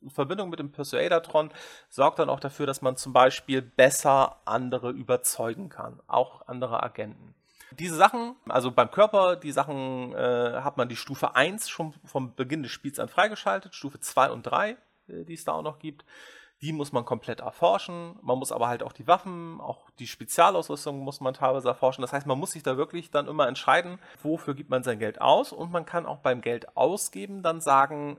[0.00, 1.50] in Verbindung mit dem Persuadertron
[1.88, 7.34] sorgt dann auch dafür, dass man zum Beispiel besser andere überzeugen kann, auch andere Agenten.
[7.78, 12.34] Diese Sachen, also beim Körper, die Sachen äh, hat man die Stufe 1 schon vom
[12.34, 14.76] Beginn des Spiels an freigeschaltet, Stufe 2 und 3, äh,
[15.24, 16.04] die es da auch noch gibt.
[16.60, 18.18] Die muss man komplett erforschen.
[18.20, 22.02] Man muss aber halt auch die Waffen, auch die Spezialausrüstung muss man teilweise erforschen.
[22.02, 25.20] Das heißt, man muss sich da wirklich dann immer entscheiden, wofür gibt man sein Geld
[25.20, 25.52] aus.
[25.52, 28.18] Und man kann auch beim Geld ausgeben dann sagen,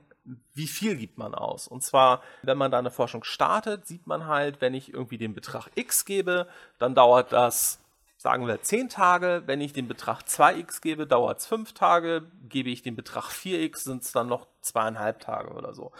[0.54, 1.68] wie viel gibt man aus?
[1.68, 5.34] Und zwar, wenn man da eine Forschung startet, sieht man halt, wenn ich irgendwie den
[5.34, 6.46] Betrag X gebe,
[6.78, 7.79] dann dauert das
[8.20, 9.44] sagen wir 10 Tage.
[9.46, 12.30] Wenn ich den Betrag 2x gebe, dauert es 5 Tage.
[12.50, 15.90] Gebe ich den Betrag 4x, sind es dann noch zweieinhalb Tage oder so.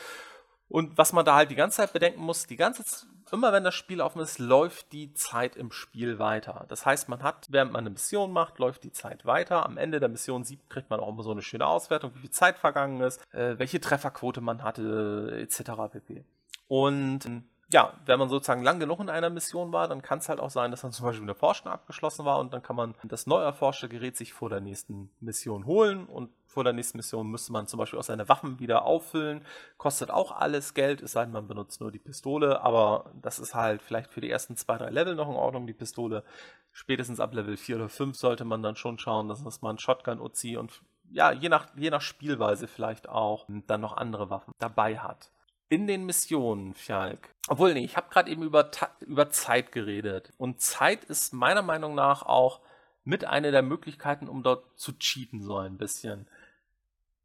[0.68, 3.64] Und was man da halt die ganze Zeit bedenken muss, die ganze Zeit, immer wenn
[3.64, 6.66] das Spiel offen ist, läuft die Zeit im Spiel weiter.
[6.68, 9.64] Das heißt, man hat, während man eine Mission macht, läuft die Zeit weiter.
[9.64, 12.30] Am Ende der Mission sieht, kriegt man auch immer so eine schöne Auswertung, wie viel
[12.30, 15.70] Zeit vergangen ist, äh, welche Trefferquote man hatte, etc.
[15.90, 16.24] pp.
[16.68, 17.24] Und
[17.72, 20.50] ja, wenn man sozusagen lang genug in einer Mission war, dann kann es halt auch
[20.50, 23.40] sein, dass dann zum Beispiel eine Forschung abgeschlossen war und dann kann man das neu
[23.40, 27.68] erforschte Gerät sich vor der nächsten Mission holen und vor der nächsten Mission müsste man
[27.68, 29.44] zum Beispiel auch seine Waffen wieder auffüllen.
[29.76, 33.54] Kostet auch alles Geld, es sei denn, man benutzt nur die Pistole, aber das ist
[33.54, 36.24] halt vielleicht für die ersten zwei, drei Level noch in Ordnung, die Pistole.
[36.72, 40.56] Spätestens ab Level 4 oder 5 sollte man dann schon schauen, dass man Shotgun, Uzi
[40.56, 45.30] und ja, je nach, je nach Spielweise vielleicht auch dann noch andere Waffen dabei hat.
[45.70, 47.32] In den Missionen, Fjalk.
[47.48, 50.32] Obwohl, nee, ich habe gerade eben über, über Zeit geredet.
[50.36, 52.60] Und Zeit ist meiner Meinung nach auch
[53.04, 56.26] mit einer der Möglichkeiten, um dort zu cheaten, so ein bisschen.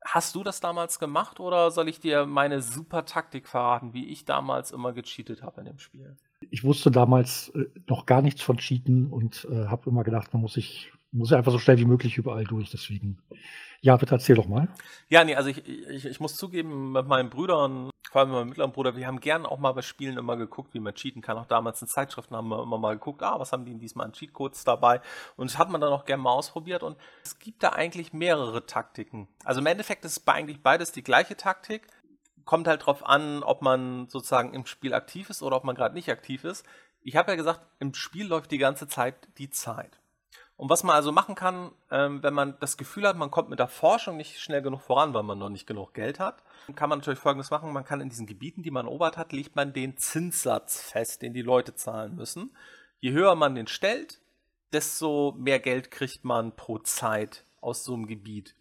[0.06, 4.26] Hast du das damals gemacht oder soll ich dir meine super Taktik verraten, wie ich
[4.26, 6.16] damals immer gecheatet habe in dem Spiel?
[6.52, 10.44] Ich wusste damals äh, noch gar nichts von Cheaten und äh, habe immer gedacht, man
[10.44, 12.70] muss sich muss einfach so schnell wie möglich überall durch.
[12.70, 13.18] Deswegen,
[13.82, 14.68] ja, bitte erzähl doch mal.
[15.10, 18.50] Ja, nee, also ich, ich, ich muss zugeben, mit meinen Brüdern, vor allem mit meinem
[18.50, 21.38] mittleren Bruder, wir haben gern auch mal bei Spielen immer geguckt, wie man cheaten kann.
[21.38, 24.14] Auch damals in Zeitschriften haben wir immer mal geguckt, ah, was haben die diesmal an
[24.14, 25.02] Cheatcodes dabei?
[25.36, 26.84] Und das hat man dann auch gern mal ausprobiert.
[26.84, 29.28] Und es gibt da eigentlich mehrere Taktiken.
[29.44, 31.88] Also im Endeffekt ist eigentlich beides die gleiche Taktik
[32.46, 35.96] kommt halt drauf an, ob man sozusagen im Spiel aktiv ist oder ob man gerade
[35.96, 36.66] nicht aktiv ist.
[37.02, 40.00] Ich habe ja gesagt, im Spiel läuft die ganze Zeit die Zeit.
[40.58, 43.60] Und was man also machen kann, ähm, wenn man das Gefühl hat, man kommt mit
[43.60, 46.44] der Forschung nicht schnell genug voran, weil man noch nicht genug Geld hat,
[46.76, 47.74] kann man natürlich Folgendes machen.
[47.74, 51.34] Man kann in diesen Gebieten, die man erobert hat, legt man den Zinssatz fest, den
[51.34, 52.56] die Leute zahlen müssen.
[53.02, 54.22] Je höher man den stellt,
[54.72, 58.56] desto mehr Geld kriegt man pro Zeit aus so einem Gebiet.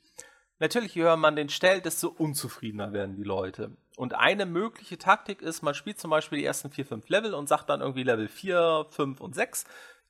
[0.58, 3.76] Natürlich, je höher man den stellt, desto unzufriedener werden die Leute.
[3.96, 7.48] Und eine mögliche Taktik ist, man spielt zum Beispiel die ersten 4, 5 Level und
[7.48, 9.66] sagt dann irgendwie Level 4, 5 und 6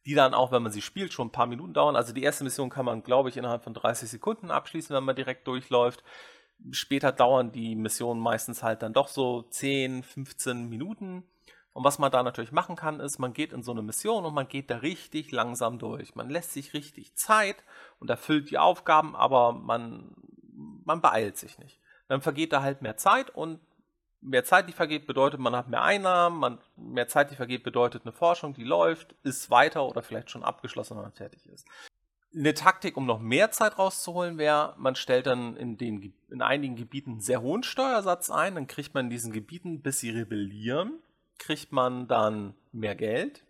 [0.07, 1.97] die dann auch, wenn man sie spielt, schon ein paar Minuten dauern.
[1.97, 5.17] Also die erste Mission kann man, glaube ich, innerhalb von 30 Sekunden abschließen, wenn man
[5.17, 6.05] direkt durchläuft.
[6.71, 11.25] Später dauern die Missionen meistens halt dann doch so 10, 15 Minuten.
[11.73, 14.35] Und was man da natürlich machen kann, ist, man geht in so eine Mission und
[14.35, 16.15] man geht da richtig langsam durch.
[16.15, 17.57] Man lässt sich richtig Zeit
[17.99, 20.15] und erfüllt die Aufgaben, aber man,
[20.85, 21.81] man beeilt sich nicht.
[22.07, 23.59] Dann vergeht da halt mehr Zeit und
[24.25, 28.03] mehr Zeit, die vergeht, bedeutet, man hat mehr Einnahmen, man, mehr Zeit, die vergeht, bedeutet
[28.05, 31.67] eine Forschung, die läuft, ist weiter oder vielleicht schon abgeschlossen, wenn man fertig ist.
[32.35, 36.75] Eine Taktik, um noch mehr Zeit rauszuholen, wäre, man stellt dann in, den, in einigen
[36.75, 40.99] Gebieten einen sehr hohen Steuersatz ein, dann kriegt man in diesen Gebieten, bis sie rebellieren,
[41.39, 43.45] kriegt man dann mehr Geld.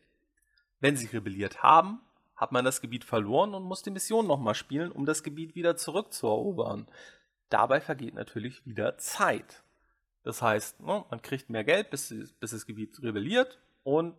[0.81, 2.01] Wenn sie rebelliert haben,
[2.37, 5.77] hat man das Gebiet verloren und muss die Mission nochmal spielen, um das Gebiet wieder
[5.77, 6.87] zurückzuerobern.
[7.49, 9.64] Dabei vergeht natürlich wieder Zeit.
[10.25, 14.17] Das heißt, ne, man kriegt mehr Geld, bis, bis das Gebiet rebelliert und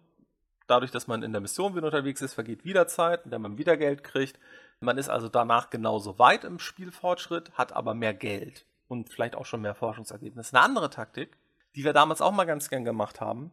[0.67, 3.57] dadurch, dass man in der Mission wieder unterwegs ist, vergeht wieder Zeit, in der man
[3.57, 4.39] wieder Geld kriegt.
[4.79, 9.45] Man ist also danach genauso weit im Spielfortschritt, hat aber mehr Geld und vielleicht auch
[9.45, 10.55] schon mehr Forschungsergebnisse.
[10.55, 11.37] Eine andere Taktik,
[11.75, 13.51] die wir damals auch mal ganz gern gemacht haben,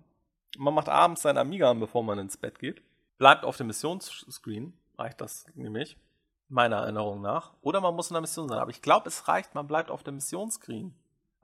[0.58, 2.82] man macht abends sein Amiga an, bevor man ins Bett geht,
[3.16, 5.96] bleibt auf dem Missionsscreen, reicht das nämlich,
[6.48, 7.54] meiner Erinnerung nach.
[7.62, 8.58] Oder man muss in der Mission sein.
[8.58, 10.94] Aber ich glaube, es reicht, man bleibt auf dem Missionsscreen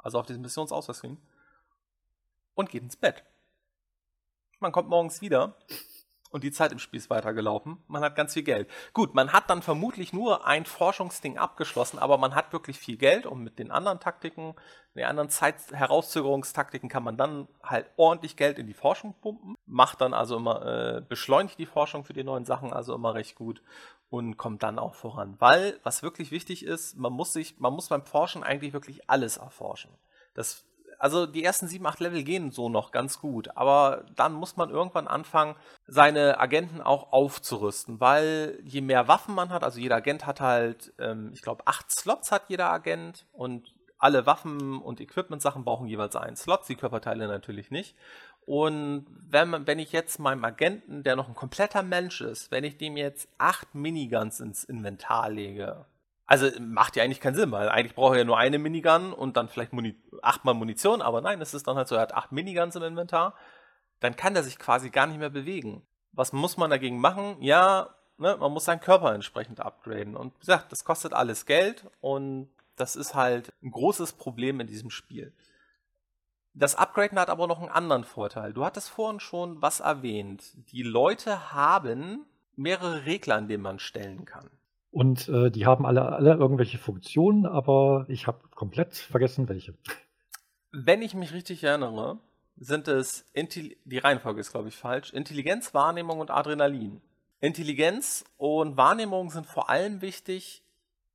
[0.08, 1.18] also auf diesem Missionsausweichscreen,
[2.54, 3.24] und geht ins Bett.
[4.58, 5.54] Man kommt morgens wieder
[6.30, 7.84] und die Zeit im Spiel ist weitergelaufen.
[7.86, 8.68] Man hat ganz viel Geld.
[8.94, 13.26] Gut, man hat dann vermutlich nur ein Forschungsding abgeschlossen, aber man hat wirklich viel Geld
[13.26, 14.54] und mit den anderen Taktiken,
[14.96, 19.54] den anderen Zeitherauszugerungstaktiken kann man dann halt ordentlich Geld in die Forschung pumpen.
[19.66, 23.36] Macht dann also immer, äh, beschleunigt die Forschung für die neuen Sachen also immer recht
[23.36, 23.62] gut
[24.10, 25.36] und kommt dann auch voran.
[25.38, 29.36] Weil, was wirklich wichtig ist, man muss sich, man muss beim Forschen eigentlich wirklich alles
[29.36, 29.90] erforschen.
[30.34, 30.64] Das,
[30.98, 34.70] also die ersten sieben, acht Level gehen so noch ganz gut, aber dann muss man
[34.70, 40.26] irgendwann anfangen, seine Agenten auch aufzurüsten, weil je mehr Waffen man hat, also jeder Agent
[40.26, 45.64] hat halt, ähm, ich glaube, acht Slots hat jeder Agent und alle Waffen und Equipment-Sachen
[45.64, 47.96] brauchen jeweils einen Slot, die Körperteile natürlich nicht.
[48.48, 52.78] Und wenn, wenn ich jetzt meinem Agenten, der noch ein kompletter Mensch ist, wenn ich
[52.78, 55.84] dem jetzt acht Miniguns ins Inventar lege,
[56.24, 59.36] also macht ja eigentlich keinen Sinn, weil eigentlich braucht er ja nur eine Minigun und
[59.36, 62.32] dann vielleicht Muni achtmal Munition, aber nein, es ist dann halt so, er hat acht
[62.32, 63.34] Miniguns im Inventar,
[64.00, 65.82] dann kann er sich quasi gar nicht mehr bewegen.
[66.12, 67.36] Was muss man dagegen machen?
[67.42, 70.16] Ja, ne, man muss seinen Körper entsprechend upgraden.
[70.16, 74.66] Und wie gesagt, das kostet alles Geld und das ist halt ein großes Problem in
[74.66, 75.34] diesem Spiel.
[76.58, 78.52] Das Upgraden hat aber noch einen anderen Vorteil.
[78.52, 80.42] Du hattest vorhin schon was erwähnt.
[80.72, 84.50] Die Leute haben mehrere Regler, an denen man stellen kann.
[84.90, 89.74] Und äh, die haben alle, alle irgendwelche Funktionen, aber ich habe komplett vergessen, welche.
[90.72, 92.18] Wenn ich mich richtig erinnere,
[92.56, 97.00] sind es, Intelli die Reihenfolge ist, glaube ich, falsch, Intelligenz, Wahrnehmung und Adrenalin.
[97.40, 100.64] Intelligenz und Wahrnehmung sind vor allem wichtig,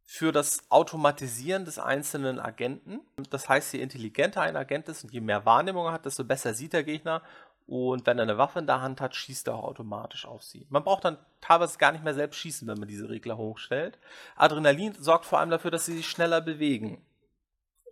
[0.05, 2.99] für das Automatisieren des einzelnen Agenten.
[3.29, 6.53] Das heißt, je intelligenter ein Agent ist und je mehr Wahrnehmung er hat, desto besser
[6.53, 7.21] sieht der Gegner.
[7.65, 10.67] Und wenn er eine Waffe in der Hand hat, schießt er auch automatisch auf sie.
[10.69, 13.99] Man braucht dann teilweise gar nicht mehr selbst schießen, wenn man diese Regler hochstellt.
[14.35, 17.05] Adrenalin sorgt vor allem dafür, dass sie sich schneller bewegen.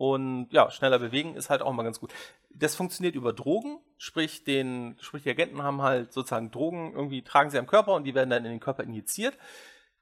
[0.01, 2.11] Und ja, schneller bewegen ist halt auch mal ganz gut.
[2.49, 7.49] Das funktioniert über Drogen, sprich, den, sprich die Agenten haben halt sozusagen Drogen, irgendwie tragen
[7.49, 9.37] sie am Körper und die werden dann in den Körper injiziert.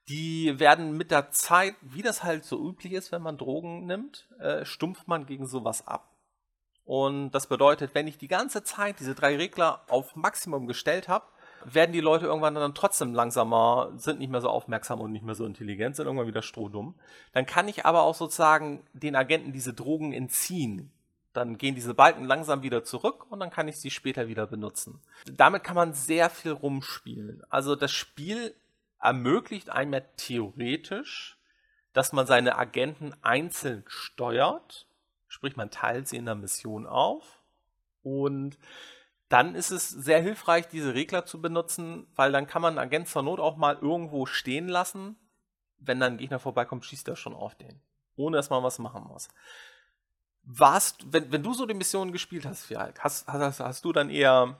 [0.10, 4.28] Die werden mit der Zeit, wie das halt so üblich ist, wenn man Drogen nimmt,
[4.40, 6.10] äh, stumpft man gegen sowas ab.
[6.84, 11.26] Und das bedeutet, wenn ich die ganze Zeit diese drei Regler auf Maximum gestellt habe,
[11.64, 15.36] werden die Leute irgendwann dann trotzdem langsamer, sind nicht mehr so aufmerksam und nicht mehr
[15.36, 16.96] so intelligent, sind irgendwann wieder strohdumm.
[17.34, 20.92] Dann kann ich aber auch sozusagen den Agenten diese Drogen entziehen.
[21.34, 25.00] Dann gehen diese Balken langsam wieder zurück und dann kann ich sie später wieder benutzen.
[25.32, 27.44] Damit kann man sehr viel rumspielen.
[27.50, 28.56] Also das Spiel
[29.00, 31.38] ermöglicht einem ja theoretisch,
[31.94, 34.88] dass man seine Agenten einzeln steuert
[35.30, 37.40] Sprich, man teilt sie in der Mission auf
[38.02, 38.58] und
[39.30, 43.08] dann ist es sehr hilfreich, diese Regler zu benutzen, weil dann kann man einen Agent
[43.08, 45.18] zur Not auch mal irgendwo stehen lassen.
[45.78, 47.80] Wenn dann ein Gegner vorbeikommt, schießt er schon auf den.
[48.16, 49.30] Ohne dass man was machen muss.
[50.42, 54.10] Warst, wenn, wenn du so die Missionen gespielt hast, Fialk, hast, hast, hast du dann
[54.10, 54.60] eher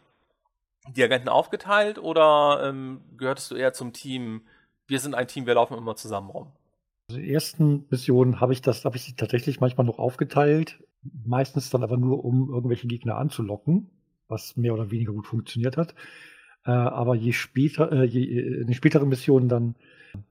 [0.96, 4.42] die Agenten aufgeteilt oder ähm, gehörtest du eher zum Team,
[4.88, 6.52] wir sind ein Team, wir laufen immer zusammen rum?
[7.10, 10.84] Also den ersten Missionen habe ich das, habe ich sie tatsächlich manchmal noch aufgeteilt,
[11.26, 13.90] meistens dann aber nur, um irgendwelche Gegner anzulocken,
[14.28, 15.96] was mehr oder weniger gut funktioniert hat.
[16.66, 19.76] Äh, aber je später, äh, je, in den späteren Missionen dann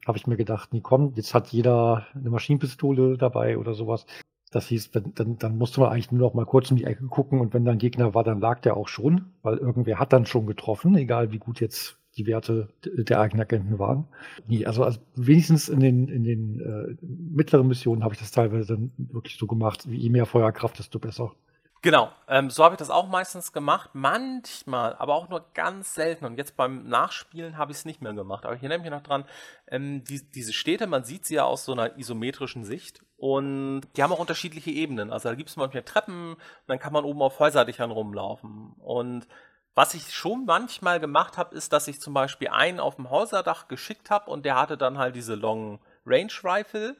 [0.06, 4.06] habe ich mir gedacht, nee, komm, jetzt hat jeder eine Maschinenpistole dabei oder sowas.
[4.50, 7.04] Das hieß, wenn, dann, dann musste man eigentlich nur noch mal kurz um die Ecke
[7.06, 10.26] gucken und wenn dann Gegner war, dann lag der auch schon, weil irgendwer hat dann
[10.26, 14.04] schon getroffen, egal wie gut jetzt die Werte der eigenen Agenten waren.
[14.48, 18.74] Nee, also, also wenigstens in den, in den äh, mittleren Missionen habe ich das teilweise
[18.74, 21.32] dann wirklich so gemacht, je mehr Feuerkraft, desto besser.
[21.80, 23.90] Genau, ähm, so habe ich das auch meistens gemacht.
[23.92, 26.24] Manchmal, aber auch nur ganz selten.
[26.24, 28.44] Und jetzt beim Nachspielen habe ich es nicht mehr gemacht.
[28.44, 29.24] Aber hier nehme ich noch dran,
[29.68, 33.04] ähm, die, diese Städte, man sieht sie ja aus so einer isometrischen Sicht.
[33.16, 35.12] Und die haben auch unterschiedliche Ebenen.
[35.12, 36.36] Also da gibt es manchmal Treppen,
[36.66, 38.72] dann kann man oben auf Häuserdächern rumlaufen.
[38.78, 39.28] Und
[39.76, 43.68] was ich schon manchmal gemacht habe, ist, dass ich zum Beispiel einen auf dem Häuserdach
[43.68, 46.96] geschickt habe und der hatte dann halt diese Long Range Rifle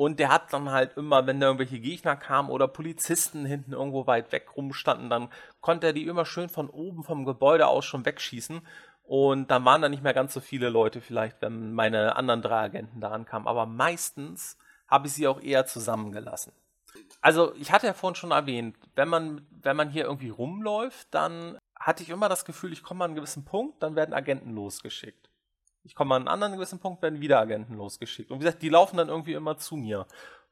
[0.00, 4.06] und der hat dann halt immer, wenn da irgendwelche Gegner kamen oder Polizisten hinten irgendwo
[4.06, 5.28] weit weg rumstanden, dann
[5.60, 8.62] konnte er die immer schön von oben vom Gebäude aus schon wegschießen.
[9.02, 12.60] Und dann waren da nicht mehr ganz so viele Leute vielleicht, wenn meine anderen drei
[12.60, 13.46] Agenten da ankamen.
[13.46, 14.56] Aber meistens
[14.88, 16.54] habe ich sie auch eher zusammengelassen.
[17.20, 21.58] Also ich hatte ja vorhin schon erwähnt, wenn man, wenn man hier irgendwie rumläuft, dann
[21.78, 25.29] hatte ich immer das Gefühl, ich komme an einen gewissen Punkt, dann werden Agenten losgeschickt.
[25.82, 28.30] Ich komme an einen anderen gewissen Punkt, werden wieder Agenten losgeschickt.
[28.30, 30.06] Und wie gesagt, die laufen dann irgendwie immer zu mir.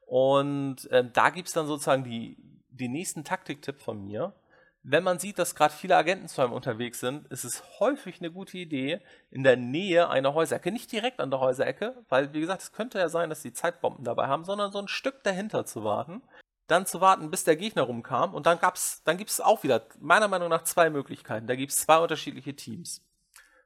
[0.05, 2.37] Und äh, da gibt es dann sozusagen die,
[2.69, 4.33] den nächsten Taktiktipp von mir.
[4.81, 8.31] Wenn man sieht, dass gerade viele Agenten zu einem unterwegs sind, ist es häufig eine
[8.31, 12.61] gute Idee, in der Nähe einer Häuserecke, nicht direkt an der Häuserecke, weil, wie gesagt,
[12.61, 15.83] es könnte ja sein, dass die Zeitbomben dabei haben, sondern so ein Stück dahinter zu
[15.83, 16.21] warten
[16.69, 18.33] dann zu warten, bis der Gegner rumkam.
[18.33, 21.47] Und dann gab's, dann gibt es auch wieder, meiner Meinung nach, zwei Möglichkeiten.
[21.47, 23.01] Da gibt es zwei unterschiedliche Teams.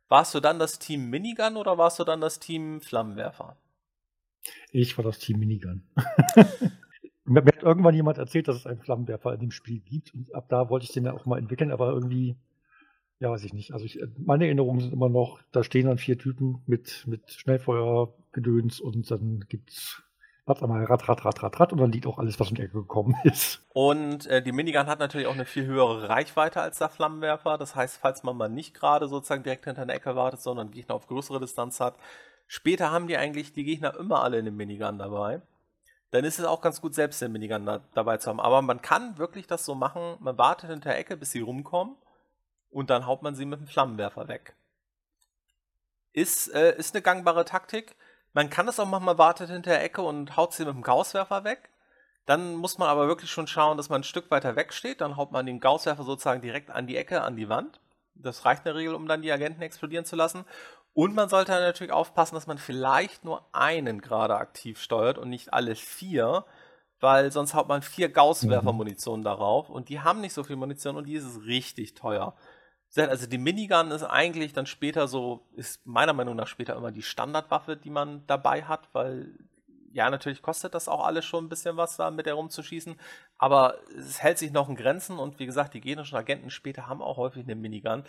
[0.10, 3.58] Warst du dann das Team Minigun oder warst du dann das Team Flammenwerfer?
[4.72, 5.84] Ich war das Team Minigun.
[7.26, 10.14] Mir hat irgendwann jemand erzählt, dass es einen Flammenwerfer in dem Spiel gibt.
[10.14, 12.36] Und ab da wollte ich den ja auch mal entwickeln, aber irgendwie,
[13.20, 13.72] ja, weiß ich nicht.
[13.72, 18.82] Also ich, meine Erinnerungen sind immer noch, da stehen dann vier Typen mit, mit Schnellfeuergedöns
[18.82, 20.04] und dann gibt
[20.46, 22.64] Macht einmal rat, rat, rat, rat, rat und dann liegt auch alles, was um die
[22.64, 23.66] Ecke gekommen ist.
[23.74, 27.58] Und äh, die Minigun hat natürlich auch eine viel höhere Reichweite als der Flammenwerfer.
[27.58, 30.96] Das heißt, falls man mal nicht gerade sozusagen direkt hinter einer Ecke wartet, sondern Gegner
[30.96, 31.96] auf größere Distanz hat,
[32.48, 35.42] später haben die eigentlich die Gegner immer alle in dem Minigun dabei.
[36.12, 38.42] Dann ist es auch ganz gut, selbst den Minigun da, dabei zu haben.
[38.42, 41.96] Aber man kann wirklich das so machen, man wartet hinter der Ecke, bis sie rumkommen
[42.70, 44.56] und dann haut man sie mit dem Flammenwerfer weg.
[46.12, 47.96] Ist, äh, ist eine gangbare Taktik
[48.34, 51.44] man kann das auch manchmal wartet hinter der Ecke und haut sie mit dem Gausswerfer
[51.44, 51.70] weg.
[52.26, 55.02] Dann muss man aber wirklich schon schauen, dass man ein Stück weiter weg steht.
[55.02, 57.80] Dann haut man den Gausswerfer sozusagen direkt an die Ecke, an die Wand.
[58.16, 60.46] Das reicht in der Regel, um dann die Agenten explodieren zu lassen.
[60.94, 65.54] Und man sollte natürlich aufpassen, dass man vielleicht nur einen gerade aktiv steuert und nicht
[65.54, 66.46] alle vier,
[67.00, 69.24] weil sonst haut man vier Gausswerfer-Munition mhm.
[69.24, 72.36] darauf und die haben nicht so viel Munition und die ist richtig teuer.
[72.96, 77.02] Also die Minigun ist eigentlich dann später so, ist meiner Meinung nach später immer die
[77.02, 79.34] Standardwaffe, die man dabei hat, weil
[79.94, 82.96] ja, natürlich kostet das auch alles schon ein bisschen was, da mit der rumzuschießen,
[83.38, 87.02] aber es hält sich noch in Grenzen und wie gesagt, die genischen Agenten später haben
[87.02, 88.04] auch häufig eine Minigun.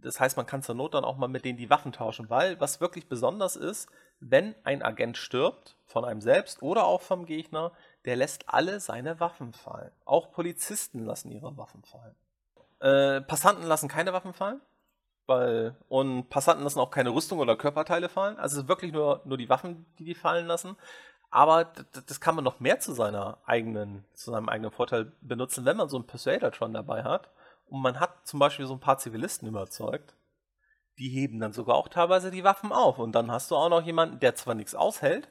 [0.00, 2.58] Das heißt, man kann zur Not dann auch mal mit denen die Waffen tauschen, weil
[2.60, 3.88] was wirklich besonders ist,
[4.20, 7.72] wenn ein Agent stirbt, von einem selbst oder auch vom Gegner,
[8.04, 9.90] der lässt alle seine Waffen fallen.
[10.04, 12.14] Auch Polizisten lassen ihre Waffen fallen.
[12.80, 14.60] Äh, Passanten lassen keine Waffen fallen.
[15.26, 18.38] Weil, und Passanten lassen auch keine Rüstung oder Körperteile fallen.
[18.38, 20.76] Also es ist wirklich nur, nur die Waffen, die die fallen lassen.
[21.30, 21.64] Aber
[22.06, 25.90] das, kann man noch mehr zu seiner eigenen, zu seinem eigenen Vorteil benutzen, wenn man
[25.90, 27.30] so einen Persuader-Tron dabei hat.
[27.66, 30.14] Und man hat zum Beispiel so ein paar Zivilisten überzeugt.
[30.98, 32.98] die heben dann sogar auch teilweise die Waffen auf.
[32.98, 35.28] Und dann hast du auch noch jemanden, der zwar nichts aushält,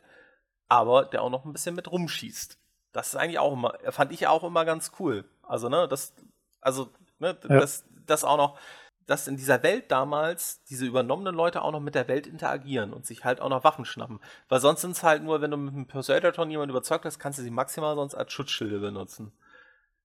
[0.67, 2.57] aber der auch noch ein bisschen mit rumschießt.
[2.93, 5.25] Das ist eigentlich auch immer, fand ich auch immer ganz cool.
[5.43, 6.15] Also, ne, das,
[6.61, 7.59] also, ne, ja.
[7.59, 8.59] das, das auch noch,
[9.07, 13.05] dass in dieser Welt damals diese übernommenen Leute auch noch mit der Welt interagieren und
[13.05, 14.19] sich halt auch noch Waffen schnappen.
[14.49, 17.39] Weil sonst sind es halt nur, wenn du mit einem Persuadaton jemanden überzeugt hast, kannst
[17.39, 19.31] du sie maximal sonst als Schutzschilde benutzen.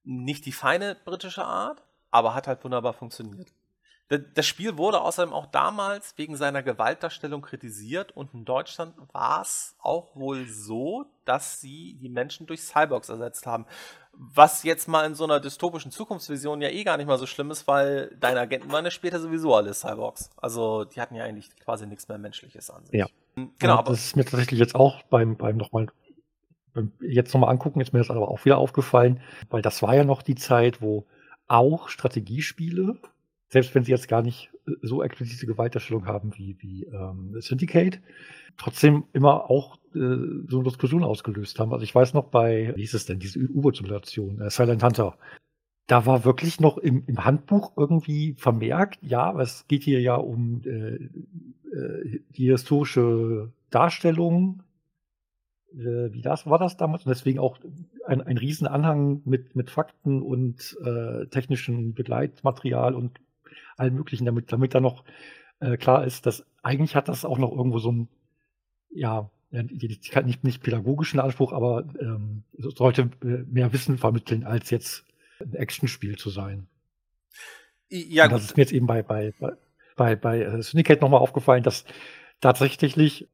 [0.05, 3.53] Nicht die feine britische Art, aber hat halt wunderbar funktioniert.
[4.35, 9.75] Das Spiel wurde außerdem auch damals wegen seiner Gewaltdarstellung kritisiert und in Deutschland war es
[9.79, 13.65] auch wohl so, dass sie die Menschen durch Cyborgs ersetzt haben.
[14.15, 17.51] Was jetzt mal in so einer dystopischen Zukunftsvision ja eh gar nicht mal so schlimm
[17.51, 20.31] ist, weil deine Agenten waren ja später sowieso alle Cyborgs.
[20.37, 22.95] Also die hatten ja eigentlich quasi nichts mehr Menschliches an sich.
[22.95, 23.07] Ja.
[23.35, 25.87] Genau, ja, das ist mir tatsächlich jetzt auch beim, beim nochmal
[27.01, 29.21] jetzt nochmal angucken, ist mir das aber auch wieder aufgefallen,
[29.51, 31.07] weil das war ja noch die Zeit, wo
[31.47, 32.99] auch Strategiespiele
[33.53, 38.01] selbst wenn sie jetzt gar nicht äh, so explizite Gewaltdarstellung haben wie, wie ähm, Syndicate,
[38.57, 40.17] trotzdem immer auch äh,
[40.49, 41.73] so eine Diskussion ausgelöst haben.
[41.73, 45.19] Also ich weiß noch bei, wie hieß es denn, diese U-Boot-Simulation, äh, Silent Hunter,
[45.87, 50.63] da war wirklich noch im, im, Handbuch irgendwie vermerkt, ja, es geht hier ja um
[50.65, 50.95] äh,
[51.77, 54.63] äh, die historische Darstellung,
[55.75, 57.59] äh, wie das war das damals, und deswegen auch
[58.07, 63.21] ein, ein Riesenanhang mit, mit Fakten und äh, technischem Begleitmaterial und
[63.77, 65.05] allen möglichen, damit, damit da noch
[65.61, 68.09] äh, klar ist, dass eigentlich hat das auch noch irgendwo so ein,
[68.91, 75.05] ja, nicht, nicht pädagogischen Anspruch, aber ähm, sollte mehr Wissen vermitteln, als jetzt
[75.41, 76.69] ein Actionspiel zu sein.
[77.91, 79.35] Ja, Und das ist mir jetzt eben bei, bei,
[79.97, 81.85] bei, bei äh, Syndicate nochmal aufgefallen, dass
[82.41, 83.29] tatsächlich,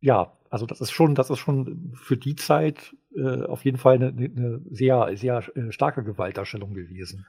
[0.00, 3.94] ja, also das ist schon, das ist schon für die Zeit äh, auf jeden Fall
[3.94, 7.26] eine, eine sehr, sehr äh, starke Gewaltdarstellung gewesen.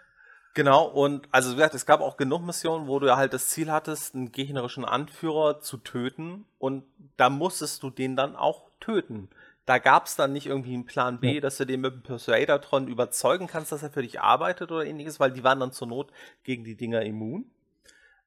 [0.53, 3.49] Genau, und also wie gesagt, es gab auch genug Missionen, wo du ja halt das
[3.49, 6.83] Ziel hattest, einen gegnerischen Anführer zu töten und
[7.17, 9.29] da musstest du den dann auch töten.
[9.65, 11.41] Da gab es dann nicht irgendwie einen Plan B, ja.
[11.41, 15.19] dass du den mit dem Persuadertron überzeugen kannst, dass er für dich arbeitet oder ähnliches,
[15.19, 16.11] weil die waren dann zur Not
[16.43, 17.49] gegen die Dinger immun.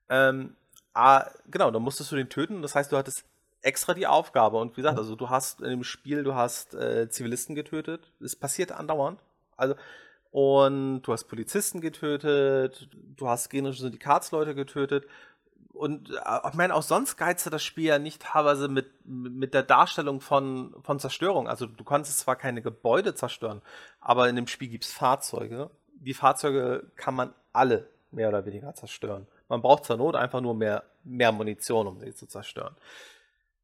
[0.09, 0.57] Ähm,
[0.95, 2.63] ah, genau, dann musstest du den töten.
[2.63, 3.25] Das heißt, du hattest
[3.61, 4.57] extra die Aufgabe.
[4.57, 8.11] Und wie gesagt, also du hast in dem Spiel, du hast äh, Zivilisten getötet.
[8.21, 9.21] Es passiert andauernd.
[9.57, 9.75] Also
[10.37, 15.07] und du hast Polizisten getötet, du hast generische Syndikatsleute getötet.
[15.73, 19.63] Und äh, ich meine, auch sonst geizte das Spiel ja nicht teilweise mit, mit der
[19.63, 21.49] Darstellung von, von Zerstörung.
[21.49, 23.63] Also du konntest zwar keine Gebäude zerstören,
[23.99, 25.71] aber in dem Spiel gibt es Fahrzeuge.
[25.95, 29.27] Die Fahrzeuge kann man alle mehr oder weniger zerstören.
[29.49, 32.77] Man braucht zur Not einfach nur mehr, mehr Munition, um sie zu zerstören.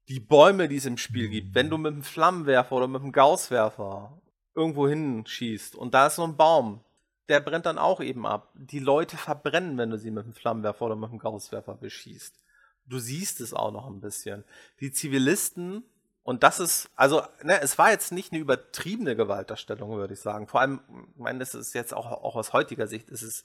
[0.08, 3.12] Die Bäume, die es im Spiel gibt, wenn du mit einem Flammenwerfer oder mit einem
[3.12, 4.22] Gausswerfer
[4.54, 6.80] irgendwo hinschießt und da ist so ein Baum,
[7.28, 8.50] der brennt dann auch eben ab.
[8.54, 12.38] Die Leute verbrennen, wenn du sie mit einem Flammenwerfer oder mit einem Gausswerfer beschießt.
[12.86, 14.44] Du siehst es auch noch ein bisschen.
[14.80, 15.84] Die Zivilisten,
[16.24, 20.46] und das ist, also, ne, es war jetzt nicht eine übertriebene Gewaltdarstellung, würde ich sagen.
[20.46, 20.80] Vor allem,
[21.14, 23.44] ich meine, das ist jetzt auch, auch aus heutiger Sicht, ist es,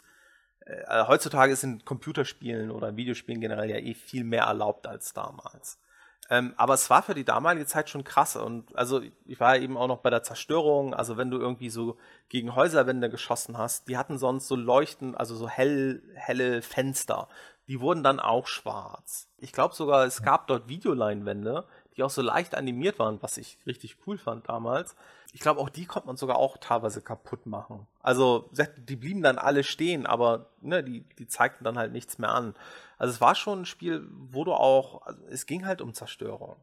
[0.65, 5.13] äh, heutzutage ist in Computerspielen oder in Videospielen generell ja eh viel mehr erlaubt als
[5.13, 5.79] damals.
[6.29, 8.35] Ähm, aber es war für die damalige Zeit schon krass.
[8.35, 10.93] Und also ich war eben auch noch bei der Zerstörung.
[10.93, 11.97] Also wenn du irgendwie so
[12.29, 17.27] gegen Häuserwände geschossen hast, die hatten sonst so leuchten, also so hell, helle Fenster.
[17.67, 19.29] Die wurden dann auch schwarz.
[19.37, 23.57] Ich glaube sogar, es gab dort Videoleinwände, die auch so leicht animiert waren, was ich
[23.65, 24.95] richtig cool fand damals.
[25.33, 27.87] Ich glaube, auch die konnte man sogar auch teilweise kaputt machen.
[28.01, 32.31] Also die blieben dann alle stehen, aber ne, die, die zeigten dann halt nichts mehr
[32.31, 32.55] an.
[32.97, 36.55] Also es war schon ein Spiel, wo du auch, also es ging halt um Zerstörung.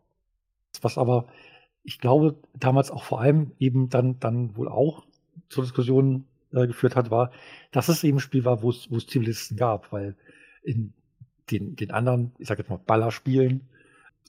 [0.82, 1.26] Was aber,
[1.82, 5.04] ich glaube, damals auch vor allem eben dann, dann wohl auch
[5.48, 7.30] zur Diskussion äh, geführt hat, war,
[7.70, 10.16] dass es eben ein Spiel war, wo es, Zivilisten gab, weil
[10.62, 10.92] in
[11.50, 13.68] den, den anderen, ich sag jetzt mal, Ballerspielen,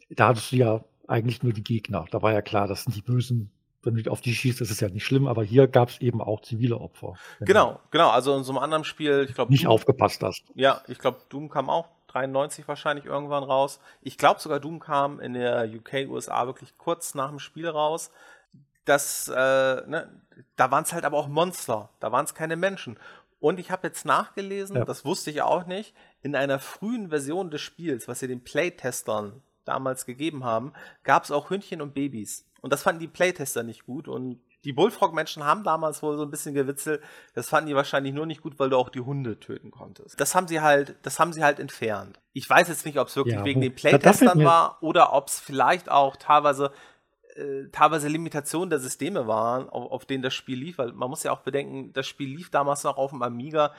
[0.10, 2.06] da hattest du ja eigentlich nur die Gegner.
[2.12, 3.52] Da war ja klar, das sind die Bösen.
[3.82, 6.20] Wenn du auf die schießt, ist es ja nicht schlimm, aber hier gab es eben
[6.20, 7.14] auch zivile Opfer.
[7.42, 8.10] Genau, genau.
[8.10, 9.52] Also in so einem anderen Spiel, ich glaube.
[9.52, 10.44] Nicht Doom, aufgepasst hast.
[10.56, 13.80] Ja, ich glaube, Doom kam auch 93 wahrscheinlich irgendwann raus.
[14.02, 18.12] Ich glaube sogar Doom kam in der UK, USA wirklich kurz nach dem Spiel raus.
[18.86, 20.10] Das, äh, ne,
[20.56, 21.90] da waren es halt aber auch Monster.
[22.00, 22.98] Da waren es keine Menschen.
[23.40, 24.86] Und ich habe jetzt nachgelesen, ja.
[24.86, 29.42] das wusste ich auch nicht, in einer frühen Version des Spiels, was sie den Playtestern
[29.66, 32.46] damals gegeben haben, gab es auch Hündchen und Babys.
[32.62, 34.08] Und das fanden die Playtester nicht gut.
[34.08, 37.02] Und die Bullfrog-Menschen haben damals wohl so ein bisschen gewitzelt.
[37.36, 40.20] Das fanden die wahrscheinlich nur nicht gut, weil du auch die Hunde töten konntest.
[40.20, 42.20] Das haben sie halt, das haben sie halt entfernt.
[42.34, 45.40] Ich weiß jetzt nicht, ob es wirklich ja, wegen den Playtestern war oder ob es
[45.40, 46.72] vielleicht auch teilweise
[47.36, 51.24] äh, teilweise Limitationen der Systeme waren, auf, auf denen das Spiel lief, weil man muss
[51.24, 53.74] ja auch bedenken, das Spiel lief damals noch auf dem Amiga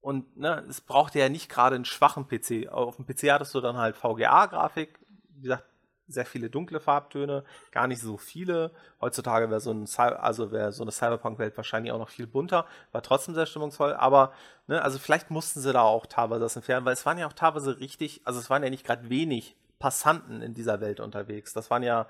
[0.00, 2.68] und ne, es brauchte ja nicht gerade einen schwachen PC.
[2.68, 4.98] Auf dem PC hattest du dann halt VGA-Grafik,
[5.34, 5.64] wie gesagt,
[6.08, 8.70] sehr viele dunkle Farbtöne, gar nicht so viele.
[9.00, 13.02] Heutzutage wäre so, ein, also wär so eine Cyberpunk-Welt wahrscheinlich auch noch viel bunter, war
[13.02, 14.32] trotzdem sehr stimmungsvoll, aber
[14.66, 17.32] ne, also vielleicht mussten sie da auch teilweise das entfernen, weil es waren ja auch
[17.32, 21.52] teilweise richtig, also es waren ja nicht gerade wenig Passanten in dieser Welt unterwegs.
[21.52, 22.06] Das waren ja,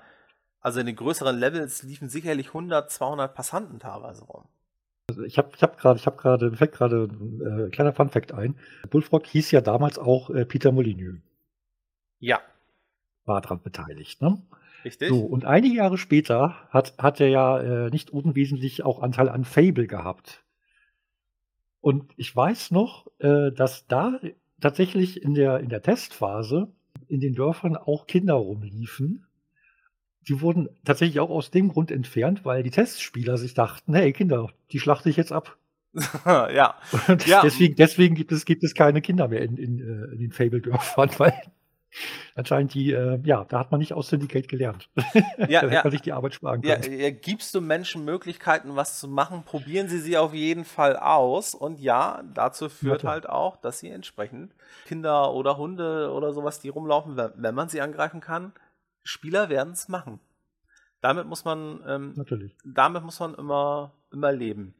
[0.61, 4.45] also in den größeren Levels liefen sicherlich 100, 200 Passanten teilweise rum.
[5.09, 8.09] Also ich habe ich hab gerade, ich habe gerade, fällt gerade ein äh, kleiner Fun
[8.09, 8.59] Fact ein.
[8.89, 11.21] Bullfrog hieß ja damals auch äh, Peter Molyneux.
[12.19, 12.41] Ja,
[13.27, 14.21] war daran beteiligt.
[14.21, 14.41] Ne?
[14.85, 15.09] Richtig.
[15.09, 19.43] So, und einige Jahre später hat, hat er ja äh, nicht unwesentlich auch Anteil an
[19.43, 20.43] Fable gehabt.
[21.81, 24.19] Und ich weiß noch, äh, dass da
[24.59, 26.71] tatsächlich in der, in der Testphase
[27.07, 29.25] in den Dörfern auch Kinder rumliefen.
[30.27, 34.49] Die wurden tatsächlich auch aus dem Grund entfernt, weil die Testspieler sich dachten, hey Kinder,
[34.71, 35.57] die schlachte ich jetzt ab.
[36.25, 36.75] ja.
[37.07, 37.41] Und ja.
[37.41, 41.11] Deswegen, deswegen gibt, es, gibt es keine Kinder mehr in, in, äh, in den Fable-Dörfern,
[41.17, 41.33] weil
[42.35, 44.89] anscheinend die, äh, ja, da hat man nicht aus Syndicate gelernt.
[45.47, 45.83] Ja, da ja.
[45.83, 46.99] man sich die Arbeit sparen ja, können.
[46.99, 51.53] ja, gibst du Menschen Möglichkeiten, was zu machen, probieren sie sie auf jeden Fall aus.
[51.53, 54.53] Und ja, dazu führt Ja, halt auch, dass sie entsprechend
[54.85, 58.53] Kinder oder Hunde oder sowas, die rumlaufen, wenn wenn man sie angreifen kann,
[59.03, 60.19] Spieler werden es machen.
[61.01, 62.55] Damit muss man, ähm, Natürlich.
[62.65, 64.73] damit muss man immer, immer leben.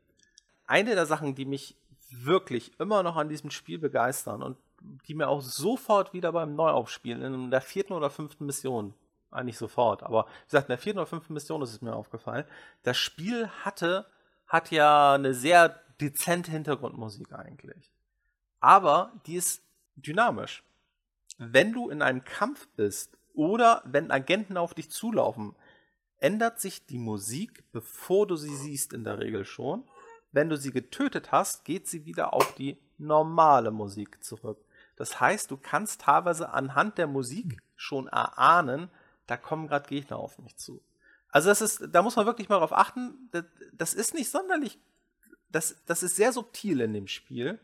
[0.66, 1.78] Eine der Sachen, die mich
[2.12, 4.58] wirklich immer noch an diesem Spiel begeistern und
[5.08, 8.94] die mir auch sofort wieder beim Neuaufspielen in der vierten oder fünften Mission,
[9.32, 12.46] eigentlich sofort, aber wie gesagt, in der vierten oder fünften Mission ist es mir aufgefallen,
[12.84, 14.06] das Spiel hatte,
[14.48, 17.92] hat ja eine sehr dezente Hintergrundmusik eigentlich.
[18.60, 19.64] Aber die ist
[19.96, 20.64] dynamisch.
[21.38, 25.56] Wenn du in einem Kampf bist oder wenn Agenten auf dich zulaufen,
[26.20, 29.84] ändert sich die Musik, bevor du sie siehst, in der Regel schon.
[30.32, 34.58] Wenn du sie getötet hast, geht sie wieder auf die normale Musik zurück.
[34.98, 38.90] Das heißt, du kannst teilweise anhand der Musik schon erahnen,
[39.28, 40.82] da kommen gerade Gegner auf mich zu.
[41.30, 43.30] Also das ist, da muss man wirklich mal drauf achten.
[43.32, 43.44] Das,
[43.74, 44.80] das ist nicht sonderlich,
[45.50, 47.60] das, das ist sehr subtil in dem Spiel.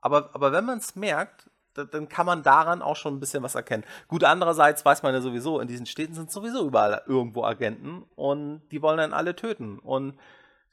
[0.00, 3.42] Aber, aber wenn man es merkt, da- dann kann man daran auch schon ein bisschen
[3.42, 3.84] was erkennen.
[4.08, 8.60] Gut, andererseits weiß man ja sowieso, in diesen Städten sind sowieso überall irgendwo Agenten und
[8.70, 9.78] die wollen dann alle töten.
[9.78, 10.18] Und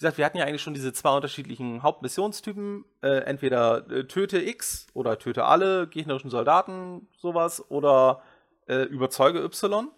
[0.01, 2.85] gesagt, wir hatten ja eigentlich schon diese zwei unterschiedlichen Hauptmissionstypen.
[3.01, 8.21] Äh, entweder äh, töte X oder töte alle gegnerischen Soldaten, sowas, oder
[8.67, 9.89] äh, überzeuge Y.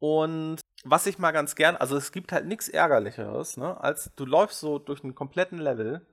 [0.00, 4.26] Und was ich mal ganz gern, also es gibt halt nichts Ärgerlicheres, ne, als du
[4.26, 6.04] läufst so durch einen kompletten Level,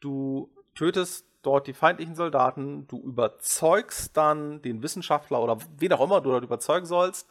[0.00, 6.20] du tötest dort die feindlichen Soldaten, du überzeugst dann den Wissenschaftler oder wen auch immer
[6.20, 7.28] du dort überzeugen sollst.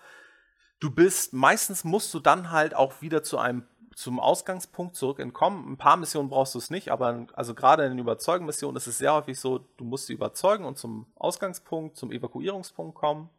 [0.80, 5.72] Du bist, meistens musst du dann halt auch wieder zu einem zum Ausgangspunkt zurück entkommen.
[5.72, 8.98] Ein paar Missionen brauchst du es nicht, aber also gerade in den Überzeugen-Missionen ist es
[8.98, 13.30] sehr häufig so, du musst sie überzeugen und zum Ausgangspunkt, zum Evakuierungspunkt kommen.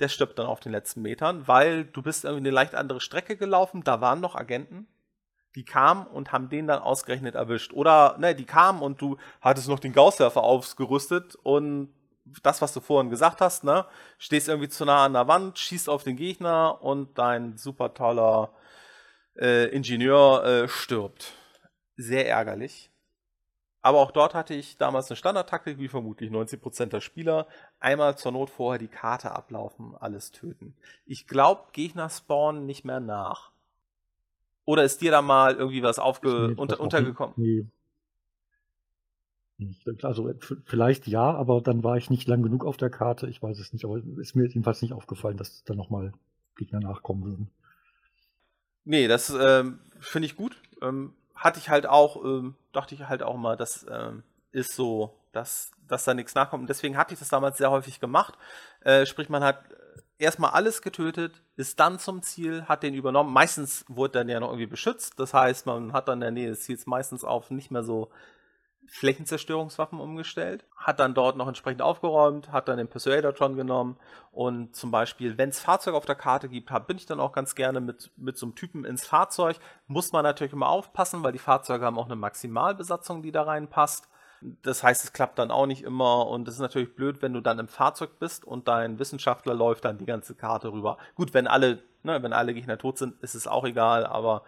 [0.00, 3.36] Der stirbt dann auf den letzten Metern, weil du bist irgendwie eine leicht andere Strecke
[3.36, 4.86] gelaufen, da waren noch Agenten,
[5.54, 7.72] die kamen und haben den dann ausgerechnet erwischt.
[7.72, 11.92] Oder, ne, die kamen und du hattest noch den Gausswerfer aufgerüstet und
[12.42, 13.86] das, was du vorhin gesagt hast, ne,
[14.18, 18.50] stehst irgendwie zu nah an der Wand, schießt auf den Gegner und dein super toller
[19.38, 21.34] äh, Ingenieur äh, stirbt.
[21.96, 22.90] Sehr ärgerlich.
[23.80, 27.46] Aber auch dort hatte ich damals eine Standardtaktik, wie vermutlich 90% der Spieler.
[27.78, 30.74] Einmal zur Not vorher die Karte ablaufen, alles töten.
[31.06, 33.52] Ich glaube, Gegner spawnen nicht mehr nach.
[34.64, 37.34] Oder ist dir da mal irgendwie was aufge unter, untergekommen?
[37.38, 37.66] Nee.
[40.02, 43.28] Also v- vielleicht ja, aber dann war ich nicht lang genug auf der Karte.
[43.28, 46.12] Ich weiß es nicht, aber ist mir jedenfalls nicht aufgefallen, dass da nochmal
[46.56, 47.50] Gegner nachkommen würden.
[48.88, 50.56] Nee, das ähm, finde ich gut.
[50.80, 55.14] Ähm, hatte ich halt auch, ähm, dachte ich halt auch mal, das ähm, ist so,
[55.30, 56.62] dass, dass da nichts nachkommt.
[56.62, 58.38] Und deswegen hatte ich das damals sehr häufig gemacht.
[58.80, 59.62] Äh, sprich, man hat
[60.16, 63.30] erstmal alles getötet, ist dann zum Ziel, hat den übernommen.
[63.30, 65.20] Meistens wurde dann ja noch irgendwie beschützt.
[65.20, 68.08] Das heißt, man hat dann in der Nähe des Ziels meistens auf nicht mehr so
[68.88, 73.98] Flächenzerstörungswaffen umgestellt, hat dann dort noch entsprechend aufgeräumt, hat dann den Persuadertron genommen
[74.32, 77.32] und zum Beispiel, wenn es Fahrzeuge auf der Karte gibt, hab, bin ich dann auch
[77.32, 79.58] ganz gerne mit, mit so einem Typen ins Fahrzeug.
[79.86, 84.08] Muss man natürlich immer aufpassen, weil die Fahrzeuge haben auch eine Maximalbesatzung, die da reinpasst.
[84.40, 87.40] Das heißt, es klappt dann auch nicht immer und es ist natürlich blöd, wenn du
[87.40, 90.96] dann im Fahrzeug bist und dein Wissenschaftler läuft dann die ganze Karte rüber.
[91.14, 94.44] Gut, wenn alle, ne, wenn alle Gegner tot sind, ist es auch egal, aber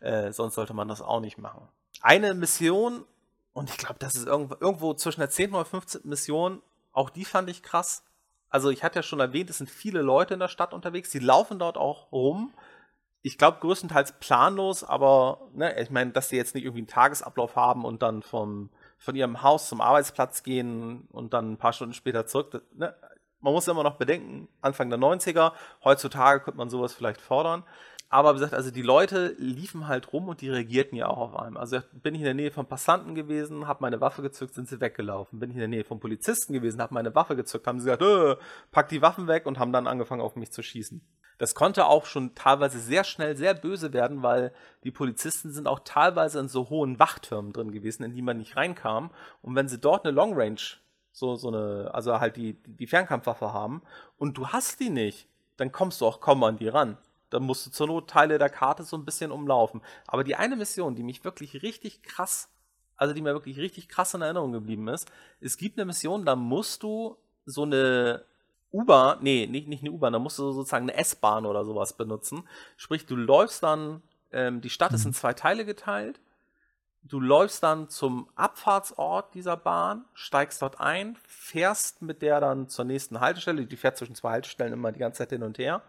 [0.00, 1.68] äh, sonst sollte man das auch nicht machen.
[2.00, 3.04] Eine Mission,
[3.52, 5.54] und ich glaube, das ist irgendwo, irgendwo zwischen der 10.
[5.54, 6.02] oder 15.
[6.04, 8.04] Mission, auch die fand ich krass.
[8.48, 11.18] Also ich hatte ja schon erwähnt, es sind viele Leute in der Stadt unterwegs, die
[11.18, 12.52] laufen dort auch rum.
[13.22, 17.56] Ich glaube, größtenteils planlos, aber ne, ich meine, dass sie jetzt nicht irgendwie einen Tagesablauf
[17.56, 18.70] haben und dann vom
[19.02, 22.62] von ihrem Haus zum Arbeitsplatz gehen und dann ein paar Stunden später zurück.
[22.72, 22.94] Ne?
[23.40, 27.64] Man muss immer noch bedenken, Anfang der 90er, heutzutage könnte man sowas vielleicht fordern.
[28.12, 31.34] Aber wie gesagt, also die Leute liefen halt rum und die reagierten ja auch auf
[31.34, 31.56] einem.
[31.56, 34.82] Also bin ich in der Nähe von Passanten gewesen, habe meine Waffe gezückt, sind sie
[34.82, 35.38] weggelaufen.
[35.38, 38.02] Bin ich in der Nähe von Polizisten gewesen, habe meine Waffe gezückt, haben sie gesagt,
[38.02, 38.36] äh,
[38.70, 41.00] pack die Waffen weg und haben dann angefangen auf mich zu schießen.
[41.38, 44.52] Das konnte auch schon teilweise sehr schnell sehr böse werden, weil
[44.84, 48.56] die Polizisten sind auch teilweise in so hohen Wachtürmen drin gewesen, in die man nicht
[48.56, 49.10] reinkam.
[49.40, 50.60] Und wenn sie dort eine Long Range,
[51.12, 53.80] so, so eine, also halt die, die Fernkampfwaffe haben
[54.18, 56.98] und du hast die nicht, dann kommst du auch kaum an die ran
[57.32, 59.80] dann musst du zur Not Teile der Karte so ein bisschen umlaufen.
[60.06, 62.50] Aber die eine Mission, die mich wirklich richtig krass,
[62.96, 65.10] also die mir wirklich richtig krass in Erinnerung geblieben ist,
[65.40, 67.16] es gibt eine Mission, da musst du
[67.46, 68.24] so eine
[68.72, 72.48] U-Bahn, nee, nicht, nicht eine U-Bahn, da musst du sozusagen eine S-Bahn oder sowas benutzen.
[72.76, 74.02] Sprich, du läufst dann,
[74.32, 75.14] ähm, die Stadt ist in mhm.
[75.14, 76.20] zwei Teile geteilt.
[77.04, 82.84] Du läufst dann zum Abfahrtsort dieser Bahn, steigst dort ein, fährst mit der dann zur
[82.84, 83.66] nächsten Haltestelle.
[83.66, 85.82] Die fährt zwischen zwei Haltestellen immer die ganze Zeit hin und her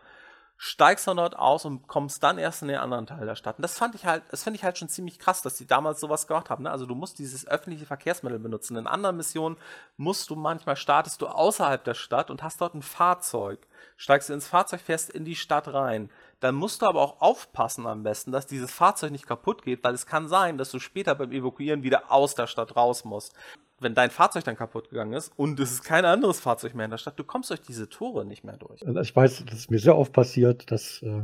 [0.65, 3.57] steigst dann dort aus und kommst dann erst in den anderen Teil der Stadt.
[3.57, 5.99] Und das fand ich halt, das finde ich halt schon ziemlich krass, dass die damals
[5.99, 6.63] sowas gemacht haben.
[6.63, 6.71] Ne?
[6.71, 8.77] Also du musst dieses öffentliche Verkehrsmittel benutzen.
[8.77, 9.57] In anderen Missionen
[9.97, 13.59] musst du manchmal startest du außerhalb der Stadt und hast dort ein Fahrzeug.
[13.97, 16.09] Steigst du ins Fahrzeug, fährst in die Stadt rein.
[16.39, 19.93] Dann musst du aber auch aufpassen am besten, dass dieses Fahrzeug nicht kaputt geht, weil
[19.93, 23.35] es kann sein, dass du später beim Evakuieren wieder aus der Stadt raus musst
[23.83, 26.91] wenn dein Fahrzeug dann kaputt gegangen ist und es ist kein anderes Fahrzeug mehr in
[26.91, 28.85] der Stadt, du kommst durch diese Tore nicht mehr durch.
[28.85, 31.21] Also ich weiß, das ist mir sehr oft passiert, dass, äh,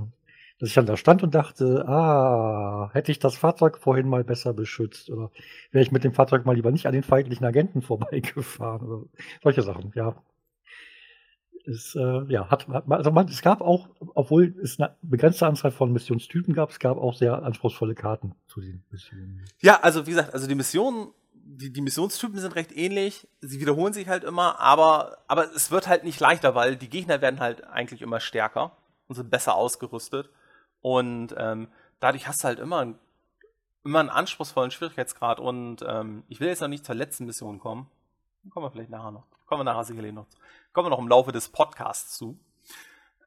[0.60, 4.54] dass ich dann da stand und dachte, ah, hätte ich das Fahrzeug vorhin mal besser
[4.54, 5.32] beschützt oder
[5.72, 9.06] wäre ich mit dem Fahrzeug mal lieber nicht an den feindlichen Agenten vorbeigefahren oder
[9.42, 10.16] solche Sachen, ja.
[11.66, 15.92] Es, äh, ja, hat, also man, es gab auch, obwohl es eine begrenzte Anzahl von
[15.92, 19.44] Missionstypen gab, es gab auch sehr anspruchsvolle Karten zu den Missionen.
[19.62, 21.10] Ja, also wie gesagt, also die Missionen
[21.52, 25.88] die, die Missionstypen sind recht ähnlich, sie wiederholen sich halt immer, aber, aber es wird
[25.88, 28.78] halt nicht leichter, weil die Gegner werden halt eigentlich immer stärker
[29.08, 30.30] und sind besser ausgerüstet.
[30.82, 31.68] Und ähm,
[32.00, 33.00] dadurch hast du halt immer, einen,
[33.84, 35.40] immer einen anspruchsvollen Schwierigkeitsgrad.
[35.40, 37.90] Und ähm, ich will jetzt noch nicht zur letzten Mission kommen.
[38.52, 39.26] Kommen wir vielleicht nachher noch.
[39.48, 40.28] Kommen wir nachher sicherlich noch.
[40.72, 42.40] Kommen wir noch im Laufe des Podcasts zu.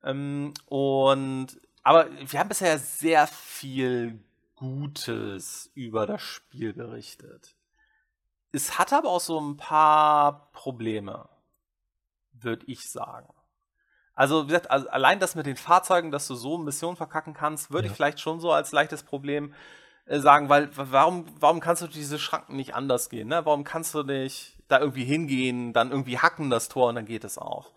[0.05, 4.21] Ähm, und aber wir haben bisher sehr viel
[4.55, 7.57] Gutes über das Spiel berichtet.
[8.53, 11.29] Es hat aber auch so ein paar Probleme,
[12.33, 13.33] würde ich sagen.
[14.15, 17.33] Also, wie gesagt, also allein das mit den Fahrzeugen, dass du so eine Mission verkacken
[17.33, 17.91] kannst, würde ja.
[17.91, 19.55] ich vielleicht schon so als leichtes Problem
[20.05, 23.29] äh, sagen, weil warum, warum kannst du diese Schranken nicht anders gehen?
[23.29, 23.45] Ne?
[23.47, 27.25] Warum kannst du nicht da irgendwie hingehen, dann irgendwie hacken das Tor und dann geht
[27.25, 27.73] es auf?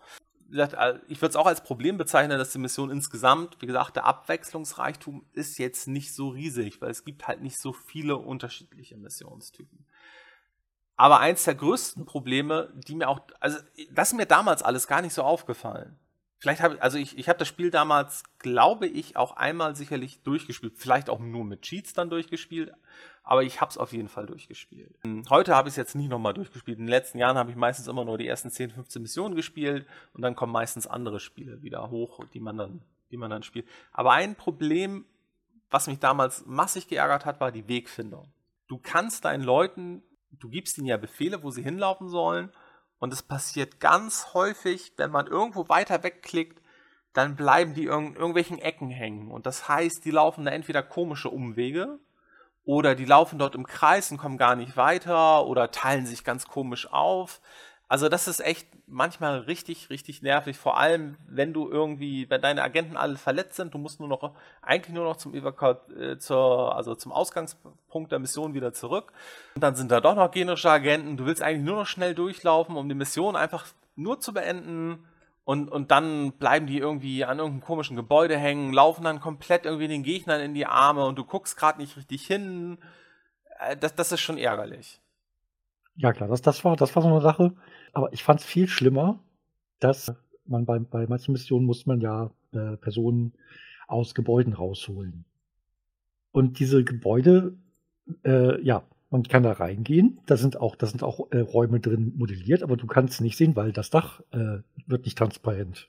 [0.50, 3.96] Gesagt, äh, ich würde es auch als Problem bezeichnen, dass die Mission insgesamt, wie gesagt,
[3.96, 8.98] der Abwechslungsreichtum ist jetzt nicht so riesig, weil es gibt halt nicht so viele unterschiedliche
[8.98, 9.86] Missionstypen.
[10.96, 13.58] Aber eins der größten Probleme, die mir auch, also
[13.90, 15.98] das ist mir damals alles gar nicht so aufgefallen.
[16.38, 20.22] Vielleicht habe ich, also ich, ich habe das Spiel damals, glaube ich, auch einmal sicherlich
[20.22, 20.74] durchgespielt.
[20.76, 22.72] Vielleicht auch nur mit Cheats dann durchgespielt,
[23.24, 24.94] aber ich habe es auf jeden Fall durchgespielt.
[25.30, 26.78] Heute habe ich es jetzt nicht nochmal durchgespielt.
[26.78, 29.86] In den letzten Jahren habe ich meistens immer nur die ersten 10, 15 Missionen gespielt
[30.12, 33.66] und dann kommen meistens andere Spiele wieder hoch, die man dann, die man dann spielt.
[33.92, 35.06] Aber ein Problem,
[35.70, 38.30] was mich damals massig geärgert hat, war die Wegfindung.
[38.68, 42.50] Du kannst deinen Leuten du gibst ihnen ja Befehle, wo sie hinlaufen sollen.
[42.98, 46.62] Und es passiert ganz häufig, wenn man irgendwo weiter wegklickt,
[47.12, 49.30] dann bleiben die in irgendwelchen Ecken hängen.
[49.30, 51.98] Und das heißt, die laufen da entweder komische Umwege
[52.64, 56.46] oder die laufen dort im Kreis und kommen gar nicht weiter oder teilen sich ganz
[56.46, 57.40] komisch auf.
[57.88, 60.56] Also das ist echt manchmal richtig, richtig nervig.
[60.56, 64.34] Vor allem, wenn du irgendwie, wenn deine Agenten alle verletzt sind, du musst nur noch,
[64.60, 69.12] eigentlich nur noch zum Evakuat, äh, zur, also zum Ausgangspunkt der Mission wieder zurück.
[69.54, 71.16] Und dann sind da doch noch generische Agenten.
[71.16, 75.06] Du willst eigentlich nur noch schnell durchlaufen, um die Mission einfach nur zu beenden.
[75.44, 79.86] Und, und dann bleiben die irgendwie an irgendeinem komischen Gebäude hängen, laufen dann komplett irgendwie
[79.86, 82.78] den Gegnern in die Arme und du guckst gerade nicht richtig hin.
[83.60, 85.00] Äh, das, das ist schon ärgerlich.
[85.96, 87.54] Ja klar, das, das, war, das war so eine Sache.
[87.92, 89.18] Aber ich fand es viel schlimmer,
[89.80, 90.14] dass
[90.46, 93.32] man bei, bei manchen Missionen muss man ja äh, Personen
[93.88, 95.24] aus Gebäuden rausholen.
[96.32, 97.56] Und diese Gebäude,
[98.24, 100.20] äh, ja, man kann da reingehen.
[100.26, 103.56] Da sind auch, da sind auch äh, Räume drin modelliert, aber du kannst nicht sehen,
[103.56, 105.88] weil das Dach äh, wird nicht transparent,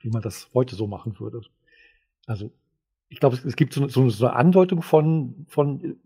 [0.00, 1.42] wie man das heute so machen würde.
[2.26, 2.52] Also
[3.08, 5.96] ich glaube, es, es, gibt so, so, so, eine Andeutung von, von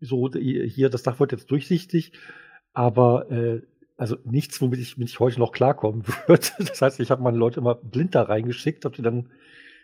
[0.00, 2.12] so hier, das Dach wird jetzt durchsichtig,
[2.72, 3.62] aber äh,
[3.96, 6.46] also nichts, womit ich, womit ich heute noch klarkommen würde.
[6.58, 9.28] Das heißt, ich habe meine Leute immer blind da reingeschickt, habe sie dann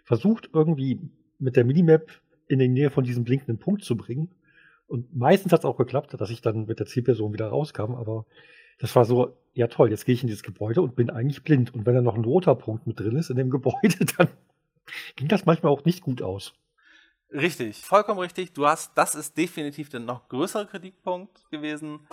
[0.05, 1.01] versucht, irgendwie
[1.39, 2.11] mit der Minimap
[2.49, 4.31] in die Nähe von diesem blinkenden Punkt zu bringen.
[4.87, 8.25] Und meistens hat es auch geklappt, dass ich dann mit der Zielperson wieder rauskam, aber
[8.79, 11.75] das war so, ja toll, jetzt gehe ich in dieses Gebäude und bin eigentlich blind.
[11.75, 14.29] Und wenn da noch ein roter Punkt mit drin ist in dem Gebäude, dann
[15.17, 16.55] ging das manchmal auch nicht gut aus.
[17.33, 18.53] Richtig, vollkommen richtig.
[18.53, 22.07] Du hast, das ist definitiv der noch größere Kritikpunkt gewesen.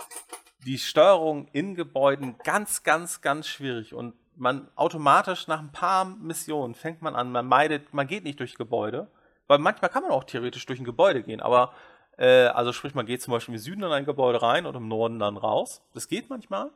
[0.66, 6.74] Die Steuerung in Gebäuden ganz, ganz, ganz schwierig und man automatisch nach ein paar Missionen
[6.74, 9.08] fängt man an, man meidet, man geht nicht durch Gebäude,
[9.46, 11.72] weil manchmal kann man auch theoretisch durch ein Gebäude gehen, aber
[12.18, 14.88] äh, also sprich, man geht zum Beispiel im Süden in ein Gebäude rein und im
[14.88, 15.82] Norden dann raus.
[15.94, 16.70] Das geht manchmal.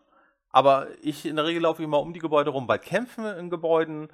[0.50, 2.66] Aber ich in der Regel laufe ich immer um die Gebäude rum.
[2.66, 4.08] Bei Kämpfen in Gebäuden,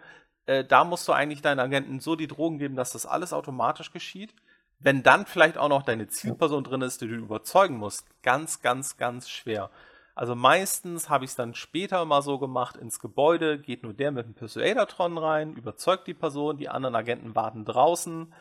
[0.46, 3.92] äh, da musst du eigentlich deinen Agenten so die Drogen geben, dass das alles automatisch
[3.92, 4.34] geschieht.
[4.78, 8.96] Wenn dann vielleicht auch noch deine Zielperson drin ist, die du überzeugen musst, ganz, ganz,
[8.96, 9.70] ganz schwer.
[10.14, 14.12] Also meistens habe ich es dann später mal so gemacht, ins Gebäude geht nur der
[14.12, 18.32] mit dem Persuadertron rein, überzeugt die Person, die anderen Agenten warten draußen,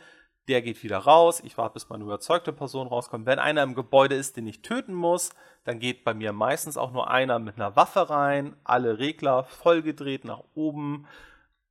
[0.48, 3.26] der geht wieder raus, ich warte, bis meine überzeugte Person rauskommt.
[3.26, 5.32] Wenn einer im Gebäude ist, den ich töten muss,
[5.64, 10.26] dann geht bei mir meistens auch nur einer mit einer Waffe rein, alle Regler vollgedreht
[10.26, 11.08] nach oben.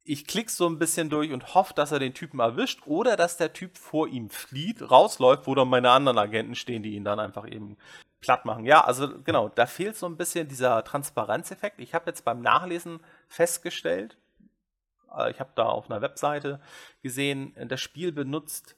[0.04, 3.36] Ich klicke so ein bisschen durch und hoffe, dass er den Typen erwischt oder dass
[3.36, 7.20] der Typ vor ihm flieht, rausläuft, wo dann meine anderen Agenten stehen, die ihn dann
[7.20, 7.76] einfach eben
[8.20, 8.64] platt machen.
[8.64, 11.80] Ja, also genau, da fehlt so ein bisschen dieser Transparenzeffekt.
[11.80, 14.16] Ich habe jetzt beim Nachlesen festgestellt,
[15.16, 16.60] äh, ich habe da auf einer Webseite
[17.02, 18.76] gesehen, das Spiel benutzt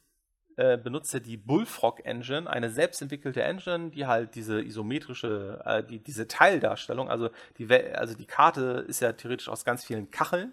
[0.56, 5.98] äh, benutzt ja die Bullfrog Engine, eine selbstentwickelte Engine, die halt diese isometrische, äh, die,
[5.98, 10.52] diese Teildarstellung, also die, also die Karte ist ja theoretisch aus ganz vielen Kacheln,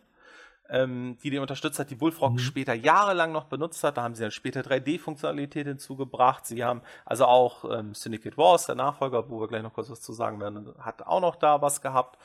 [0.72, 2.40] ähm, die die unterstützt hat, die Bullfrog mhm.
[2.40, 3.98] später jahrelang noch benutzt hat.
[3.98, 6.46] Da haben sie dann später 3D-Funktionalität hinzugebracht.
[6.46, 10.02] Sie haben also auch ähm, Syndicate Wars, der Nachfolger, wo wir gleich noch kurz was
[10.02, 12.18] zu sagen werden, hat auch noch da was gehabt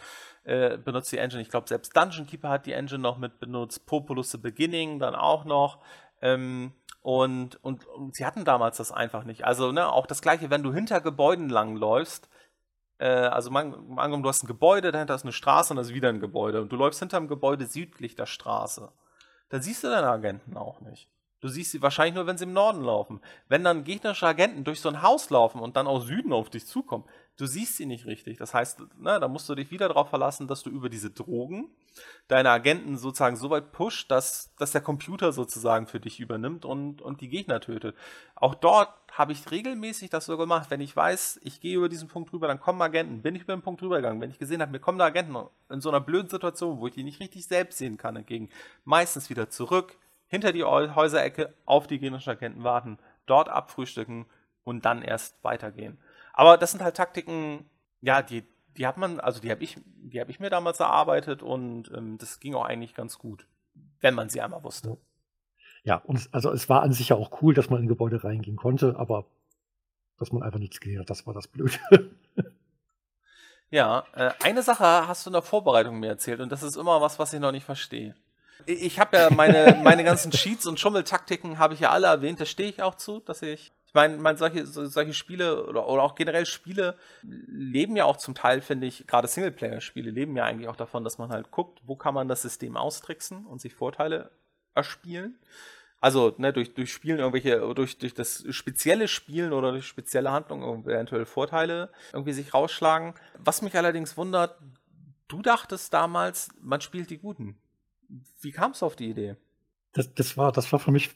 [0.44, 1.42] äh, benutzt die Engine.
[1.42, 3.84] Ich glaube, selbst Dungeon Keeper hat die Engine noch mit benutzt.
[3.86, 5.80] Populous The Beginning dann auch noch.
[6.22, 6.72] Ähm,
[7.03, 9.44] und, und, und, sie hatten damals das einfach nicht.
[9.44, 12.28] Also, ne, auch das gleiche, wenn du hinter Gebäuden langläufst,
[12.99, 15.94] äh, also man, angenommen, du hast ein Gebäude, dahinter ist eine Straße und da ist
[15.94, 16.62] wieder ein Gebäude.
[16.62, 18.90] Und du läufst hinter dem Gebäude südlich der Straße.
[19.49, 21.09] Dann siehst du deine Agenten auch nicht.
[21.40, 23.20] Du siehst sie wahrscheinlich nur, wenn sie im Norden laufen.
[23.49, 26.66] Wenn dann gegnerische Agenten durch so ein Haus laufen und dann aus Süden auf dich
[26.66, 27.05] zukommen,
[27.36, 28.38] du siehst sie nicht richtig.
[28.38, 31.68] Das heißt, na, da musst du dich wieder darauf verlassen, dass du über diese Drogen
[32.26, 37.03] deine Agenten sozusagen so weit pusht, dass, dass der Computer sozusagen für dich übernimmt und,
[37.03, 37.94] und die Gegner tötet.
[38.34, 40.71] Auch dort habe ich regelmäßig das so gemacht.
[40.71, 43.23] Wenn ich weiß, ich gehe über diesen Punkt drüber, dann kommen Agenten.
[43.23, 44.21] Bin ich über den Punkt drüber gegangen.
[44.21, 45.37] Wenn ich gesehen habe, mir kommen da Agenten
[45.71, 48.51] in so einer blöden Situation, wo ich die nicht richtig selbst sehen kann, entgegen,
[48.85, 49.97] meistens wieder zurück,
[50.27, 54.27] hinter die Häuserecke, auf die gegnerischen Agenten warten, dort abfrühstücken
[54.64, 55.99] und dann erst weitergehen.
[56.35, 57.71] Aber das sind halt Taktiken,
[58.03, 58.45] ja, die,
[58.77, 62.19] die hat man, also die habe ich, die habe ich mir damals erarbeitet und ähm,
[62.19, 63.47] das ging auch eigentlich ganz gut,
[64.01, 64.99] wenn man sie einmal wusste.
[65.87, 68.24] Ja, und es, also es war an sich ja auch cool, dass man in Gebäude
[68.24, 69.24] reingehen konnte, aber
[70.18, 71.78] dass man einfach nichts gesehen hat, das war das Blöde.
[73.70, 77.01] ja, äh, eine Sache hast du in der Vorbereitung mir erzählt und das ist immer
[77.01, 78.16] was, was ich noch nicht verstehe.
[78.66, 82.47] Ich habe ja meine, meine ganzen Cheats und Schummeltaktiken habe ich ja alle erwähnt, da
[82.47, 86.47] stehe ich auch zu, dass ich meine, mein, solche, solche Spiele oder, oder auch generell
[86.47, 91.05] Spiele leben ja auch zum Teil, finde ich, gerade Singleplayer-Spiele leben ja eigentlich auch davon,
[91.05, 94.32] dass man halt guckt, wo kann man das System austricksen und sich Vorteile
[94.74, 95.39] erspielen.
[96.01, 100.84] Also ne, durch, durch Spielen irgendwelche, durch, durch das spezielle Spielen oder durch spezielle Handlungen
[100.84, 103.14] eventuell Vorteile irgendwie sich rausschlagen.
[103.38, 104.59] Was mich allerdings wundert,
[105.28, 107.57] du dachtest damals, man spielt die Guten.
[108.40, 109.36] Wie kamst du auf die Idee?
[109.92, 111.11] Das, das, war, das war für mich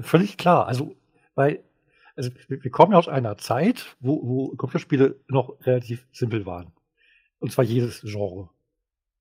[0.00, 0.66] völlig klar.
[0.66, 0.94] Also,
[1.34, 1.62] weil
[2.16, 6.72] also wir kommen ja aus einer Zeit, wo, wo Computerspiele noch relativ simpel waren.
[7.38, 8.50] Und zwar jedes Genre.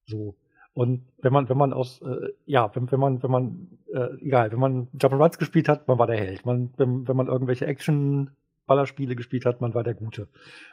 [0.06, 0.36] So.
[0.74, 4.52] Und wenn man, wenn man aus, äh, ja, wenn, wenn man, wenn man, äh, egal,
[4.52, 6.46] wenn man Jump'n'Runs gespielt hat, man war der Held.
[6.46, 8.32] Man, wenn, wenn man irgendwelche Action
[8.70, 10.30] Ballerspiele gespielt hat, man war der Gute.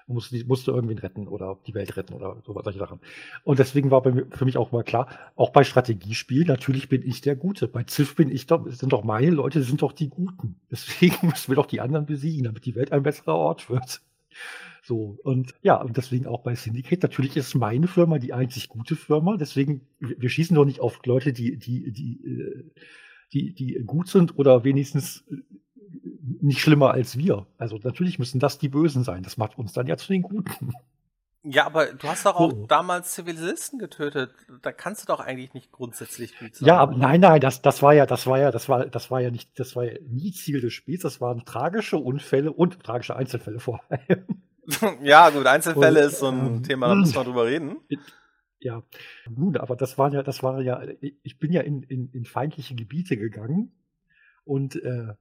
[0.07, 3.01] Man musste, musste irgendwen retten oder die Welt retten oder so, solche Sachen.
[3.43, 7.23] Und deswegen war mir, für mich auch mal klar, auch bei Strategiespielen, natürlich bin ich
[7.23, 7.67] der Gute.
[7.67, 10.61] Bei Ziff bin ich doch, sind doch meine Leute, sind doch die Guten.
[10.71, 14.03] Deswegen müssen wir doch die anderen besiegen, damit die Welt ein besserer Ort wird.
[14.87, 17.03] So, und ja, und deswegen auch bei Syndicate.
[17.03, 19.37] Natürlich ist meine Firma die einzig gute Firma.
[19.37, 22.71] Deswegen, wir schießen doch nicht auf Leute, die, die, die, äh,
[23.33, 25.25] die, die gut sind oder wenigstens
[26.41, 27.49] nicht schlimmer als wir.
[27.59, 29.25] Also natürlich müssen das die Bösen sein.
[29.25, 30.73] Das macht uns dann ja zu den Guten.
[31.43, 32.67] Ja, aber du hast doch auch oh.
[32.69, 34.31] damals Zivilisten getötet.
[34.63, 36.69] Da kannst du doch eigentlich nicht grundsätzlich gut sein.
[36.69, 39.21] Ja, aber nein, nein, das, das war ja, das war ja, das war, das war
[39.21, 41.03] ja nicht, das war ja nie Ziel des Spiels.
[41.03, 44.27] Das waren tragische Unfälle und tragische Einzelfälle vor allem.
[45.03, 47.77] ja, gut, Einzelfälle und, ist so ein ähm, Thema, da müssen wir drüber reden.
[48.59, 48.83] Ja,
[49.29, 52.75] nun, aber das war ja, das war ja, ich bin ja in, in, in feindliche
[52.75, 53.73] Gebiete gegangen
[54.45, 55.15] und äh,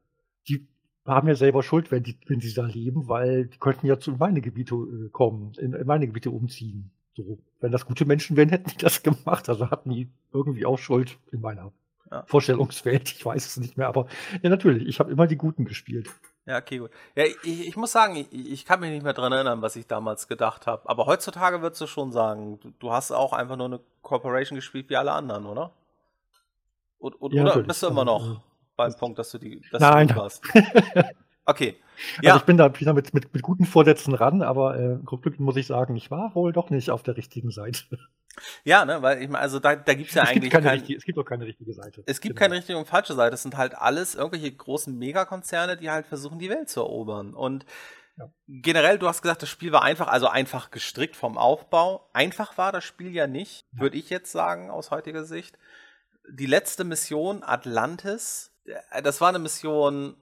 [0.47, 0.67] die
[1.05, 4.13] haben ja selber Schuld, wenn, die, wenn sie da leben, weil die könnten ja zu
[4.13, 6.91] meine Gebiete äh, kommen, in, in meine Gebiete umziehen.
[7.15, 9.47] So, wenn das gute Menschen wären, hätten die das gemacht.
[9.49, 11.71] Also hatten die irgendwie auch Schuld in meiner
[12.11, 12.23] ja.
[12.25, 13.11] Vorstellungswelt.
[13.11, 14.07] Ich weiß es nicht mehr, aber
[14.41, 16.09] ja, natürlich, ich habe immer die Guten gespielt.
[16.45, 16.91] Ja, okay, gut.
[17.15, 19.87] Ja, ich, ich muss sagen, ich, ich, kann mich nicht mehr dran erinnern, was ich
[19.87, 20.87] damals gedacht habe.
[20.87, 24.89] Aber heutzutage würdest du schon sagen, du, du, hast auch einfach nur eine Corporation gespielt
[24.89, 25.71] wie alle anderen, oder?
[26.99, 28.41] Und, und, ja, oder bist du immer noch
[28.75, 30.07] beim Punkt, dass du die dass Nein.
[30.07, 30.43] Du warst?
[31.47, 31.75] Okay.
[32.21, 32.31] Ja.
[32.31, 35.55] Also ich bin da wieder mit, mit, mit guten Vorsätzen ran, aber äh, rückblickend muss
[35.55, 37.97] ich sagen, ich war wohl doch nicht auf der richtigen Seite.
[38.63, 40.77] Ja, ne, weil ich meine, also da, da gibt's ja es eigentlich gibt keine kein,
[40.79, 42.03] richtige, Es gibt auch keine richtige Seite.
[42.05, 42.45] Es gibt genau.
[42.45, 43.35] keine richtige und falsche Seite.
[43.35, 47.33] Es sind halt alles irgendwelche großen Megakonzerne, die halt versuchen, die Welt zu erobern.
[47.33, 47.65] Und
[48.17, 48.29] ja.
[48.47, 52.09] generell, du hast gesagt, das Spiel war einfach, also einfach gestrickt vom Aufbau.
[52.13, 53.81] Einfach war das Spiel ja nicht, ja.
[53.81, 55.57] würde ich jetzt sagen, aus heutiger Sicht.
[56.29, 60.15] Die letzte Mission, Atlantis, äh, das war eine Mission,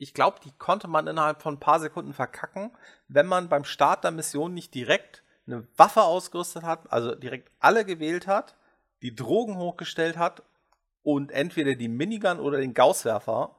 [0.00, 2.70] ich glaube, die konnte man innerhalb von ein paar Sekunden verkacken,
[3.08, 7.84] wenn man beim Start der Mission nicht direkt eine Waffe ausgerüstet hat, also direkt alle
[7.84, 8.56] gewählt hat,
[9.02, 10.42] die Drogen hochgestellt hat
[11.02, 13.54] und entweder die Minigun oder den Gausswerfer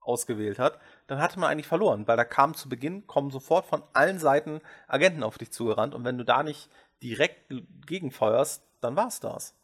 [0.00, 3.82] ausgewählt hat, dann hatte man eigentlich verloren, weil da kam zu Beginn, kommen sofort von
[3.94, 6.68] allen Seiten Agenten auf dich zugerannt und wenn du da nicht
[7.02, 7.50] direkt
[7.86, 9.54] gegenfeuerst, dann war es das.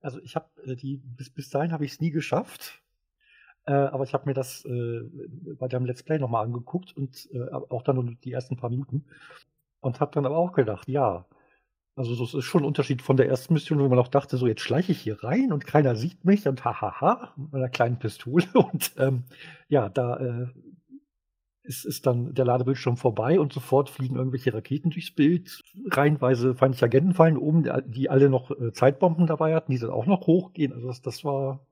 [0.00, 2.80] Also ich habe äh, die, bis, bis dahin habe ich es nie geschafft.
[3.66, 5.00] Äh, aber ich habe mir das äh,
[5.58, 9.04] bei deinem Let's Play nochmal angeguckt und äh, auch dann nur die ersten paar Minuten.
[9.80, 11.26] Und habe dann aber auch gedacht, ja,
[11.96, 14.46] also das ist schon ein Unterschied von der ersten Mission, wo man auch dachte, so
[14.46, 18.46] jetzt schleiche ich hier rein und keiner sieht mich und hahaha, mit einer kleinen Pistole.
[18.54, 19.24] Und ähm,
[19.68, 20.46] ja, da äh,
[21.62, 25.62] ist, ist dann der Ladebildschirm vorbei und sofort fliegen irgendwelche Raketen durchs Bild.
[25.90, 30.06] Reihenweise feindliche Agenten fallen oben, die alle noch äh, Zeitbomben dabei hatten, die dann auch
[30.06, 30.72] noch hochgehen.
[30.72, 31.66] Also das, das war,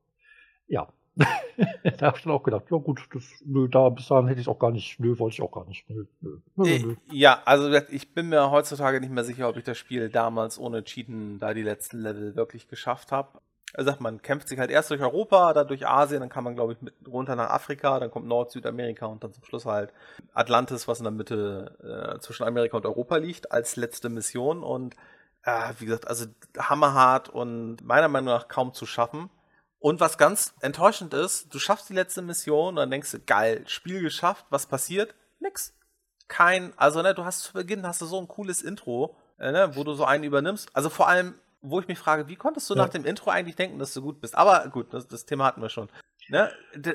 [0.66, 4.40] ja, da habe ich dann auch gedacht, ja gut, das, nö, da bis dahin hätte
[4.40, 5.88] ich auch gar nicht, nö, wollte ich auch gar nicht.
[5.90, 9.76] Nö, nö, nö, Ja, also ich bin mir heutzutage nicht mehr sicher, ob ich das
[9.76, 13.40] Spiel damals ohne Cheaten da die letzten Level wirklich geschafft habe.
[13.74, 16.54] Er sagt, man kämpft sich halt erst durch Europa, dann durch Asien, dann kann man,
[16.54, 19.92] glaube ich, mit runter nach Afrika, dann kommt Nord, Südamerika und dann zum Schluss halt
[20.34, 24.62] Atlantis, was in der Mitte äh, zwischen Amerika und Europa liegt, als letzte Mission.
[24.62, 24.94] Und
[25.44, 26.26] äh, wie gesagt, also
[26.58, 29.30] hammerhart und meiner Meinung nach kaum zu schaffen.
[29.82, 33.64] Und was ganz enttäuschend ist, du schaffst die letzte Mission und dann denkst du, geil,
[33.66, 35.12] Spiel geschafft, was passiert?
[35.40, 35.74] Nix.
[36.28, 39.72] Kein, also ne, du hast zu Beginn hast du so ein cooles Intro, äh, ne,
[39.74, 40.70] wo du so einen übernimmst.
[40.72, 42.82] Also vor allem, wo ich mich frage, wie konntest du ja.
[42.82, 44.36] nach dem Intro eigentlich denken, dass du gut bist?
[44.36, 45.88] Aber gut, das, das Thema hatten wir schon.
[46.28, 46.48] Ne?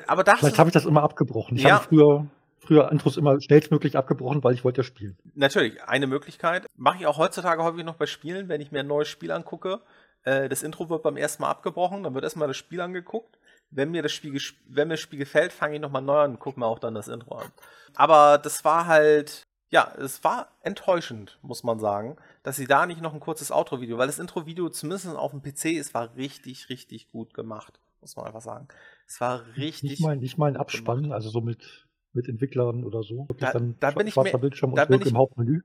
[0.06, 1.58] Aber Vielleicht habe ich das immer abgebrochen.
[1.58, 1.74] Ich ja.
[1.74, 2.26] habe früher
[2.60, 5.16] früher Intros immer schnellstmöglich abgebrochen, weil ich wollte ja spielen.
[5.34, 6.66] Natürlich, eine Möglichkeit.
[6.76, 9.80] Mache ich auch heutzutage häufig noch bei Spielen, wenn ich mir ein neues Spiel angucke
[10.24, 13.38] äh, das Intro wird beim ersten Mal abgebrochen, dann wird erstmal das Spiel angeguckt.
[13.70, 16.40] Wenn mir das Spiel, wenn mir das Spiel gefällt, fange ich nochmal neu an und
[16.40, 17.52] gucke mir auch dann das Intro an.
[17.94, 23.02] Aber das war halt, ja, es war enttäuschend, muss man sagen, dass sie da nicht
[23.02, 27.10] noch ein kurzes Outro-Video, weil das Intro-Video zumindest auf dem PC ist, war richtig, richtig
[27.10, 28.68] gut gemacht, muss man einfach sagen.
[29.06, 29.90] Es war richtig.
[29.90, 33.26] Nicht mal, nicht mal ein Abspann, also so mit mit Entwicklern oder so?
[33.38, 35.12] Da, da, bin ich mir, da, bin ich,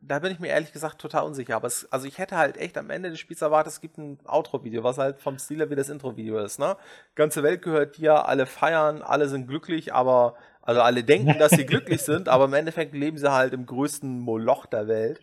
[0.01, 1.55] da bin ich mir ehrlich gesagt total unsicher.
[1.55, 4.17] Aber es, also ich hätte halt echt am Ende des Spiels erwartet, es gibt ein
[4.25, 6.59] Outro-Video, was halt vom Stil wie das Intro-Video ist.
[6.59, 6.75] Ne?
[7.15, 11.65] Ganze Welt gehört dir, alle feiern, alle sind glücklich, aber also alle denken, dass sie
[11.65, 15.19] glücklich sind, aber im Endeffekt leben sie halt im größten Moloch der Welt.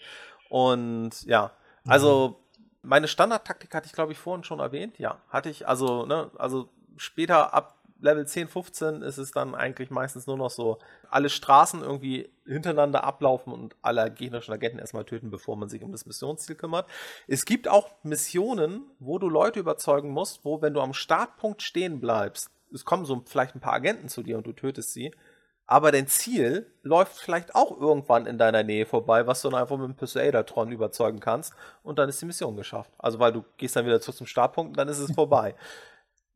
[0.48, 1.52] Und ja,
[1.86, 2.40] also
[2.82, 4.98] meine Standardtaktik hatte ich, glaube ich, vorhin schon erwähnt.
[4.98, 5.68] Ja, hatte ich.
[5.68, 10.50] Also, ne, also später ab Level 10, 15 ist es dann eigentlich meistens nur noch
[10.50, 10.78] so,
[11.10, 15.92] alle Straßen irgendwie hintereinander ablaufen und alle gegnerischen Agenten erstmal töten, bevor man sich um
[15.92, 16.88] das Missionsziel kümmert.
[17.26, 22.00] Es gibt auch Missionen, wo du Leute überzeugen musst, wo, wenn du am Startpunkt stehen
[22.00, 25.12] bleibst, es kommen so vielleicht ein paar Agenten zu dir und du tötest sie,
[25.66, 29.76] aber dein Ziel läuft vielleicht auch irgendwann in deiner Nähe vorbei, was du dann einfach
[29.76, 32.90] mit dem Persuader-Tron überzeugen kannst und dann ist die Mission geschafft.
[32.98, 35.54] Also weil du gehst dann wieder zurück zum Startpunkt und dann ist es vorbei.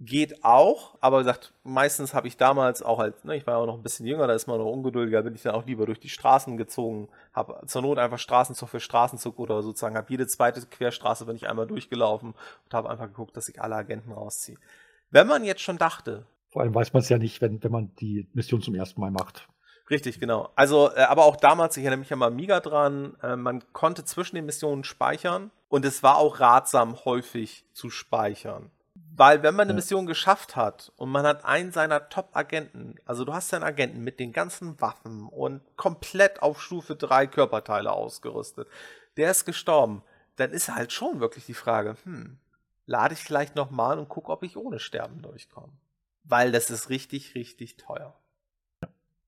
[0.01, 3.61] Geht auch, aber wie gesagt, meistens habe ich damals auch halt, ne, ich war ja
[3.61, 5.87] auch noch ein bisschen jünger, da ist man noch ungeduldiger, bin ich dann auch lieber
[5.87, 10.27] durch die Straßen gezogen, habe zur Not einfach Straßenzug für Straßenzug oder sozusagen habe jede
[10.27, 12.35] zweite Querstraße bin ich einmal durchgelaufen
[12.65, 14.59] und habe einfach geguckt, dass ich alle Agenten rausziehe.
[15.11, 16.27] Wenn man jetzt schon dachte.
[16.51, 19.13] Vor allem weiß man es ja nicht, wenn, wenn man die Mission zum ersten Mal
[19.13, 19.49] macht.
[19.91, 20.51] Richtig, genau.
[20.57, 24.05] Also, äh, aber auch damals, ich erinnere mich ja mal Miga dran, äh, man konnte
[24.05, 28.71] zwischen den Missionen speichern und es war auch ratsam, häufig zu speichern.
[28.95, 33.33] Weil wenn man eine Mission geschafft hat und man hat einen seiner Top-Agenten, also du
[33.33, 38.69] hast einen Agenten mit den ganzen Waffen und komplett auf Stufe 3 Körperteile ausgerüstet,
[39.17, 40.03] der ist gestorben,
[40.37, 42.39] dann ist halt schon wirklich die Frage, hm,
[42.87, 45.73] lade ich vielleicht nochmal und gucke, ob ich ohne Sterben durchkomme.
[46.25, 48.15] Weil das ist richtig, richtig teuer.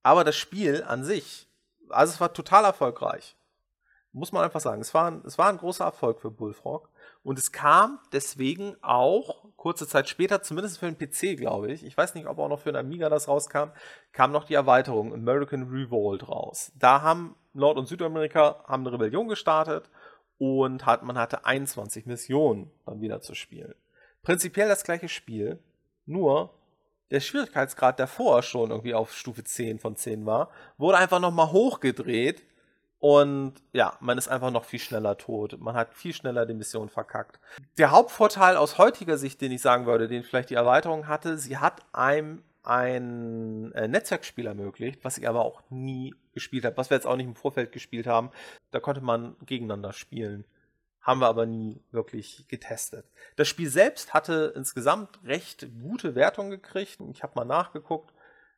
[0.03, 1.49] Aber das Spiel an sich,
[1.89, 3.37] also es war total erfolgreich.
[4.13, 4.81] Muss man einfach sagen.
[4.81, 6.89] Es war, ein, es war ein großer Erfolg für Bullfrog.
[7.23, 11.97] Und es kam deswegen auch kurze Zeit später, zumindest für den PC, glaube ich, ich
[11.97, 13.71] weiß nicht, ob auch noch für den Amiga das rauskam,
[14.13, 16.73] kam noch die Erweiterung American Revolt raus.
[16.79, 19.91] Da haben Nord- und Südamerika haben eine Rebellion gestartet
[20.39, 23.75] und hat, man hatte 21 Missionen dann wieder zu spielen.
[24.23, 25.59] Prinzipiell das gleiche Spiel,
[26.05, 26.51] nur
[27.11, 31.53] der Schwierigkeitsgrad, der vorher schon irgendwie auf Stufe 10 von 10 war, wurde einfach nochmal
[31.53, 32.45] hochgedreht
[32.99, 35.59] und ja, man ist einfach noch viel schneller tot.
[35.61, 37.39] Man hat viel schneller die Mission verkackt.
[37.77, 41.59] Der Hauptvorteil aus heutiger Sicht, den ich sagen würde, den vielleicht die Erweiterung hatte, sie
[41.59, 46.97] hat einem ein äh, Netzwerkspiel ermöglicht, was ich aber auch nie gespielt habe, was wir
[46.97, 48.31] jetzt auch nicht im Vorfeld gespielt haben.
[48.73, 50.45] Da konnte man gegeneinander spielen.
[51.01, 53.07] Haben wir aber nie wirklich getestet.
[53.37, 56.99] Das Spiel selbst hatte insgesamt recht gute Wertungen gekriegt.
[57.13, 58.13] Ich habe mal nachgeguckt,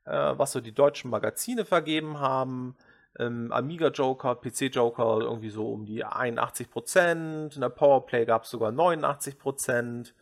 [0.06, 2.76] äh, was so die deutschen Magazine vergeben haben
[3.18, 8.44] ähm, Amiga Joker, PC Joker irgendwie so um die 81 Prozent, in der Powerplay gab
[8.44, 10.14] es sogar 89 Prozent.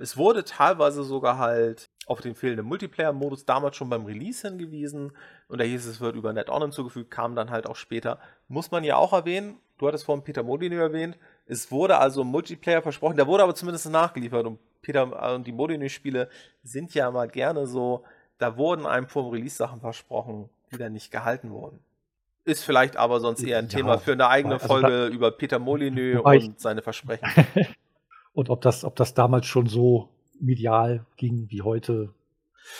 [0.00, 5.12] Es wurde teilweise sogar halt auf den fehlenden Multiplayer-Modus damals schon beim Release hingewiesen
[5.48, 8.18] und da hieß es, wird über NetOn hinzugefügt, kam dann halt auch später.
[8.48, 11.16] Muss man ja auch erwähnen, du hattest vorhin Peter Molyneux erwähnt,
[11.46, 16.28] es wurde also Multiplayer versprochen, der wurde aber zumindest nachgeliefert und Peter und die Molyneux-Spiele
[16.64, 18.04] sind ja mal gerne so,
[18.38, 21.78] da wurden einem vor dem Release Sachen versprochen, die dann nicht gehalten wurden.
[22.44, 25.58] Ist vielleicht aber sonst eher ein ja, Thema für eine eigene also Folge über Peter
[25.58, 27.28] Molyneux und seine Versprechen.
[28.32, 30.08] und ob das, ob das damals schon so
[30.40, 32.12] medial ging wie heute,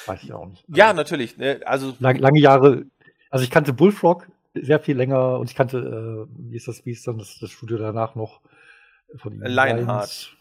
[0.06, 0.64] weiß ich auch nicht.
[0.68, 1.38] Ja, also, natürlich.
[1.38, 1.60] Ne?
[1.64, 2.86] Also lang, lange Jahre.
[3.30, 5.78] Also ich kannte Bullfrog sehr viel länger und ich kannte,
[6.28, 8.40] äh, wie ist das, wie ist dann das, das Studio danach noch
[9.16, 10.36] von Lionheart.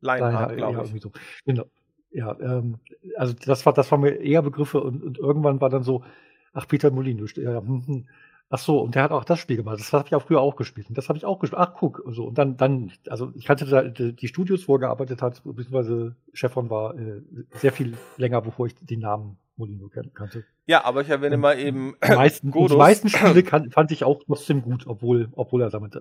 [0.00, 1.02] Lionheart, glaube ich.
[1.02, 1.12] So.
[1.44, 1.64] Genau.
[2.10, 2.78] Ja, ähm,
[3.16, 6.04] also das war, das war mir eher Begriffe und, und irgendwann war dann so,
[6.52, 8.06] ach, Peter Molyneux, ja, hm, hm.
[8.54, 9.80] Ach so, und der hat auch das Spiel gemacht.
[9.80, 10.86] Das habe ich auch früher auch gespielt.
[10.90, 11.58] Und das habe ich auch gespielt.
[11.58, 12.00] Ach, guck.
[12.00, 12.26] Und, so.
[12.26, 16.52] und dann, dann, also ich kannte da, die Studios, wo er gearbeitet hat, beziehungsweise Chef
[16.52, 17.22] von war, äh,
[17.52, 20.44] sehr viel länger, bevor ich den Namen Molino kannte.
[20.66, 21.94] Ja, aber ich erwähne mal eben.
[22.06, 25.96] Die meisten, die meisten Spiele kann, fand ich auch trotzdem gut, obwohl, obwohl er damit,
[25.96, 26.00] äh,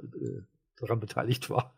[0.77, 1.73] daran beteiligt war.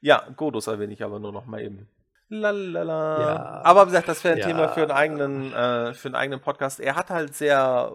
[0.00, 1.86] Ja, Godus erwähne ich aber nur noch mal eben.
[2.30, 3.20] Lalala.
[3.20, 3.60] Ja.
[3.64, 4.46] Aber wie gesagt, das wäre ein ja.
[4.46, 6.78] Thema für einen eigenen, äh, für einen eigenen Podcast.
[6.78, 7.92] Er hat halt sehr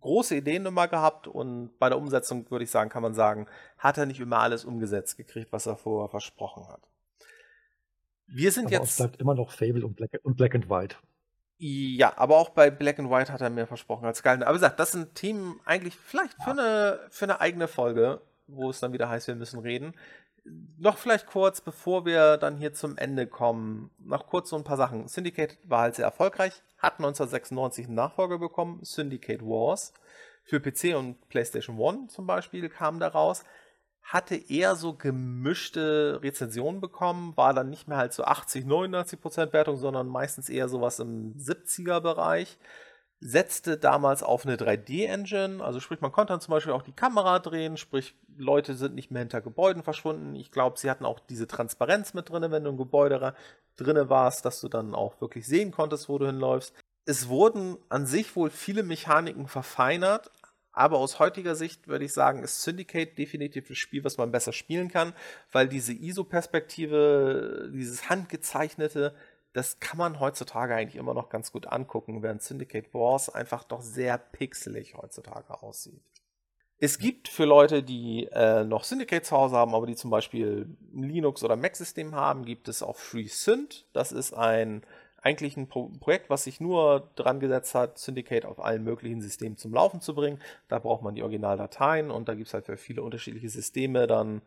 [0.00, 3.46] große Ideen immer gehabt und bei der Umsetzung würde ich sagen, kann man sagen,
[3.78, 6.80] hat er nicht immer alles umgesetzt gekriegt, was er vorher versprochen hat.
[8.26, 8.90] Wir sind aber jetzt.
[8.90, 10.96] Es bleibt immer noch Fable und Black, und Black and White.
[11.58, 14.46] Ja, aber auch bei Black and White hat er mehr versprochen als Skyline.
[14.46, 16.52] Aber wie gesagt, das sind Themen eigentlich vielleicht für, ja.
[16.52, 19.94] eine, für eine eigene Folge, wo es dann wieder heißt, wir müssen reden
[20.78, 24.76] noch vielleicht kurz, bevor wir dann hier zum Ende kommen, noch kurz so ein paar
[24.76, 25.08] Sachen.
[25.08, 29.92] Syndicate war halt sehr erfolgreich, hat 1996 einen Nachfolger bekommen, Syndicate Wars.
[30.42, 33.44] Für PC und PlayStation 1 zum Beispiel kam da raus.
[34.02, 39.52] Hatte eher so gemischte Rezensionen bekommen, war dann nicht mehr halt so 80, 89 Prozent
[39.52, 42.58] Wertung, sondern meistens eher sowas im 70er Bereich
[43.20, 47.38] setzte damals auf eine 3D-Engine, also sprich, man konnte dann zum Beispiel auch die Kamera
[47.38, 50.34] drehen, sprich, Leute sind nicht mehr hinter Gebäuden verschwunden.
[50.34, 53.34] Ich glaube, sie hatten auch diese Transparenz mit drin, wenn du im Gebäude
[53.76, 56.74] drinne warst, dass du dann auch wirklich sehen konntest, wo du hinläufst.
[57.04, 60.30] Es wurden an sich wohl viele Mechaniken verfeinert,
[60.72, 64.52] aber aus heutiger Sicht würde ich sagen, ist Syndicate definitiv ein Spiel, was man besser
[64.52, 65.12] spielen kann,
[65.52, 69.14] weil diese ISO-Perspektive, dieses handgezeichnete,
[69.52, 73.82] das kann man heutzutage eigentlich immer noch ganz gut angucken, während Syndicate Wars einfach doch
[73.82, 76.02] sehr pixelig heutzutage aussieht.
[76.78, 80.66] Es gibt für Leute, die äh, noch Syndicate zu Hause haben, aber die zum Beispiel
[80.94, 83.86] ein Linux- oder Mac-System haben, gibt es auch FreeSynth.
[83.92, 84.82] Das ist ein
[85.22, 89.58] eigentlich ein Pro Projekt, was sich nur dran gesetzt hat, Syndicate auf allen möglichen Systemen
[89.58, 90.40] zum Laufen zu bringen.
[90.68, 94.40] Da braucht man die Originaldateien und da gibt es halt für viele unterschiedliche Systeme dann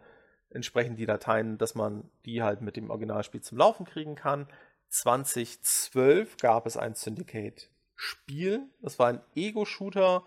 [0.50, 4.48] entsprechend die Dateien, dass man die halt mit dem Originalspiel zum Laufen kriegen kann.
[4.94, 8.68] 2012 gab es ein Syndicate-Spiel.
[8.82, 10.24] Das war ein Ego-Shooter.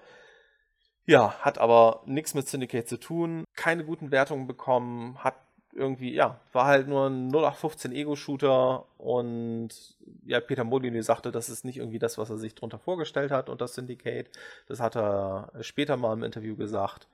[1.04, 3.44] Ja, hat aber nichts mit Syndicate zu tun.
[3.54, 5.22] Keine guten Wertungen bekommen.
[5.22, 5.36] Hat
[5.72, 8.86] irgendwie, ja, war halt nur ein 0815 Ego-Shooter.
[8.98, 9.68] Und
[10.24, 13.48] ja, Peter Molyneux sagte, das ist nicht irgendwie das, was er sich darunter vorgestellt hat
[13.48, 14.28] unter Syndicate.
[14.66, 17.06] Das hat er später mal im Interview gesagt.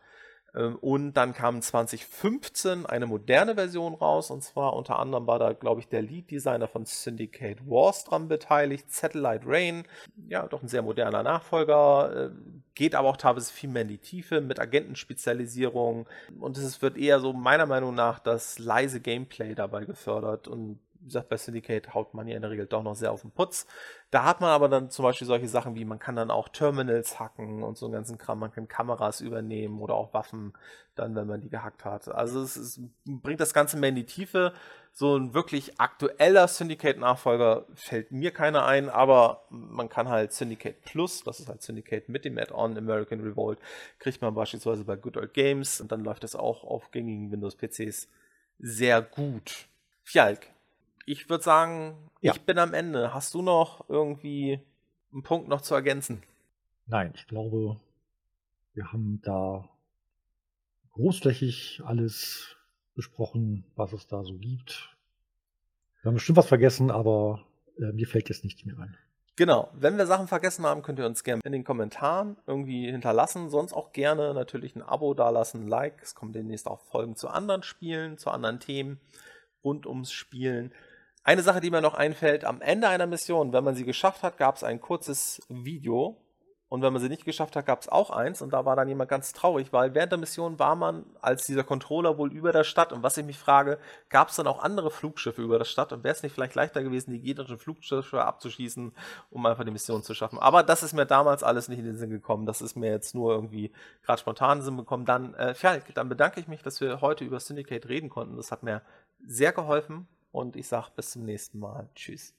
[0.54, 5.52] Ähm, und dann kam 2015 eine moderne Version raus, und zwar unter anderem war da,
[5.52, 9.84] glaube ich, der Lead-Designer von Syndicate Wars dran beteiligt, Satellite Rain.
[10.28, 12.30] Ja, doch ein sehr moderner Nachfolger, äh,
[12.74, 16.06] geht aber auch teilweise viel mehr in die Tiefe mit Agentenspezialisierung.
[16.38, 21.06] Und es wird eher so meiner Meinung nach das leise Gameplay dabei gefördert und wie
[21.06, 23.66] gesagt, bei Syndicate haut man ja in der Regel doch noch sehr auf den Putz.
[24.10, 27.18] Da hat man aber dann zum Beispiel solche Sachen wie, man kann dann auch Terminals
[27.18, 30.52] hacken und so einen ganzen Kram, man kann Kameras übernehmen oder auch Waffen
[30.94, 32.08] dann, wenn man die gehackt hat.
[32.08, 34.52] Also es, es bringt das Ganze mehr in die Tiefe.
[34.92, 41.24] So ein wirklich aktueller Syndicate-Nachfolger fällt mir keiner ein, aber man kann halt Syndicate Plus,
[41.24, 43.58] das ist halt Syndicate mit dem Add-on American Revolt,
[43.98, 48.08] kriegt man beispielsweise bei Good Old Games und dann läuft das auch auf gängigen Windows-PCs
[48.58, 49.66] sehr gut.
[50.04, 50.48] Fjalk,
[51.06, 52.32] ich würde sagen, ja.
[52.32, 53.14] ich bin am Ende.
[53.14, 54.60] Hast du noch irgendwie
[55.12, 56.22] einen Punkt noch zu ergänzen?
[56.86, 57.80] Nein, ich glaube,
[58.74, 59.68] wir haben da
[60.92, 62.56] großflächig alles
[62.94, 64.96] besprochen, was es da so gibt.
[66.02, 67.44] Wir haben bestimmt was vergessen, aber
[67.78, 68.96] äh, mir fällt jetzt nichts mehr ein.
[69.36, 73.48] Genau, wenn wir Sachen vergessen haben, könnt ihr uns gerne in den Kommentaren irgendwie hinterlassen.
[73.48, 76.02] Sonst auch gerne natürlich ein Abo dalassen, ein Like.
[76.02, 79.00] Es kommen demnächst auch Folgen zu anderen Spielen, zu anderen Themen
[79.64, 80.72] rund ums Spielen.
[81.24, 84.38] Eine Sache, die mir noch einfällt, am Ende einer Mission, wenn man sie geschafft hat,
[84.38, 86.16] gab es ein kurzes Video.
[86.68, 88.42] Und wenn man sie nicht geschafft hat, gab es auch eins.
[88.42, 91.62] Und da war dann jemand ganz traurig, weil während der Mission war man als dieser
[91.62, 92.92] Controller wohl über der Stadt.
[92.92, 95.92] Und was ich mich frage, gab es dann auch andere Flugschiffe über der Stadt?
[95.92, 98.92] Und wäre es nicht vielleicht leichter gewesen, die gegnerischen Flugschiffe abzuschießen,
[99.30, 100.40] um einfach die Mission zu schaffen?
[100.40, 102.46] Aber das ist mir damals alles nicht in den Sinn gekommen.
[102.46, 103.70] Das ist mir jetzt nur irgendwie
[104.02, 105.04] gerade spontan in den Sinn gekommen.
[105.04, 108.38] Dann, äh, Falk, dann bedanke ich mich, dass wir heute über Syndicate reden konnten.
[108.38, 108.82] Das hat mir
[109.24, 111.88] sehr geholfen und ich sage bis zum nächsten Mal.
[111.94, 112.34] Tschüss.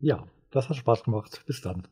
[0.00, 1.44] Ja, das hat Spaß gemacht.
[1.46, 1.86] Bis dann.